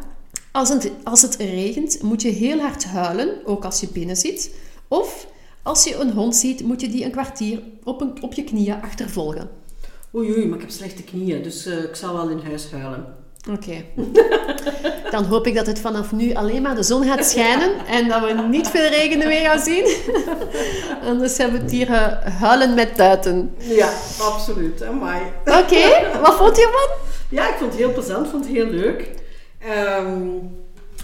[0.52, 4.52] Als het, als het regent, moet je heel hard huilen, ook als je binnen zit.
[4.88, 5.28] Of
[5.64, 8.82] als je een hond ziet, moet je die een kwartier op, een, op je knieën
[8.82, 9.50] achtervolgen.
[10.16, 13.06] Oei, oei, maar ik heb slechte knieën, dus eh, ik zal wel in huis huilen.
[13.52, 13.86] Oké.
[15.12, 18.22] Dan hoop ik dat het vanaf nu alleen maar de zon gaat schijnen en dat
[18.22, 19.96] we niet veel regen meer gaan zien.
[21.10, 23.56] Anders hebben we het hier eh, huilen met tuiten.
[23.58, 24.84] Ja, absoluut.
[24.84, 25.22] Amai.
[25.46, 26.98] Oké, wat vond je ervan?
[27.30, 29.10] Ja, ik vond het heel plezant, vond het heel leuk.
[29.60, 30.22] Ehm,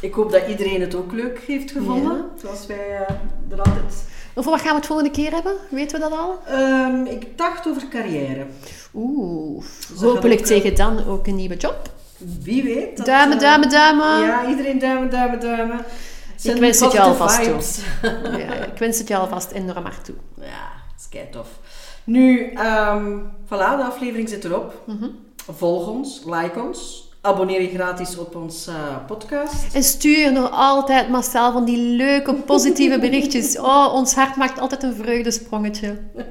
[0.01, 2.25] ik hoop dat iedereen het ook leuk heeft gevonden.
[2.41, 4.03] Zoals wij eh, er altijd...
[4.39, 5.55] Over wat gaan we het volgende keer hebben?
[5.69, 6.39] Weten we dat al?
[6.47, 8.45] Ehm, ik dacht over carrière.
[8.93, 9.63] Oeh,
[9.99, 11.89] hopelijk ook, tegen dan ook een nieuwe job.
[12.17, 12.97] Wie weet.
[12.97, 14.19] dat, Duimen, eh, duimen, duimen.
[14.19, 15.79] Ja, iedereen duimen, duimen, duimen.
[16.43, 17.61] Ik wens het je alvast toe.
[18.39, 20.15] Ja, ik wens het je alvast enorm hard toe.
[20.35, 21.47] Ja, dat is kei tof.
[22.03, 24.81] Nu, ehm voilà, de aflevering zit erop.
[24.85, 25.07] Mhm.
[25.51, 27.08] Volg ons, like ons.
[27.21, 29.73] Abonneer je gratis op ons eh, podcast.
[29.75, 33.57] En stuur nog altijd massaal van die leuke, positieve berichtjes.
[33.69, 35.97] Oh, ons hart maakt altijd een vreugdesprongetje.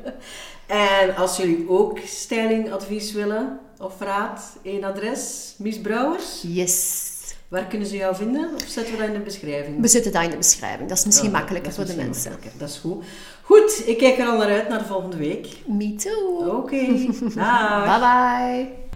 [0.67, 6.43] En als jullie ook stylingadvies willen of raad, één adres, Mies Brouwers.
[6.43, 7.07] Yes.
[7.49, 8.51] Waar kunnen ze jou vinden?
[8.55, 9.81] Of zetten we dat in de beschrijving?
[9.81, 10.89] We zetten dat in de beschrijving.
[10.89, 12.31] Dat is misschien Ja, makkelijker voor de mensen.
[12.31, 12.61] makkelijker.
[12.61, 13.05] Dat is goed.
[13.43, 15.49] Goed, ik kijk er al naar uit naar de volgende week.
[15.67, 16.57] Me too.
[16.57, 16.87] Oké,
[17.35, 17.85] dag.
[17.99, 18.88] Bye bye.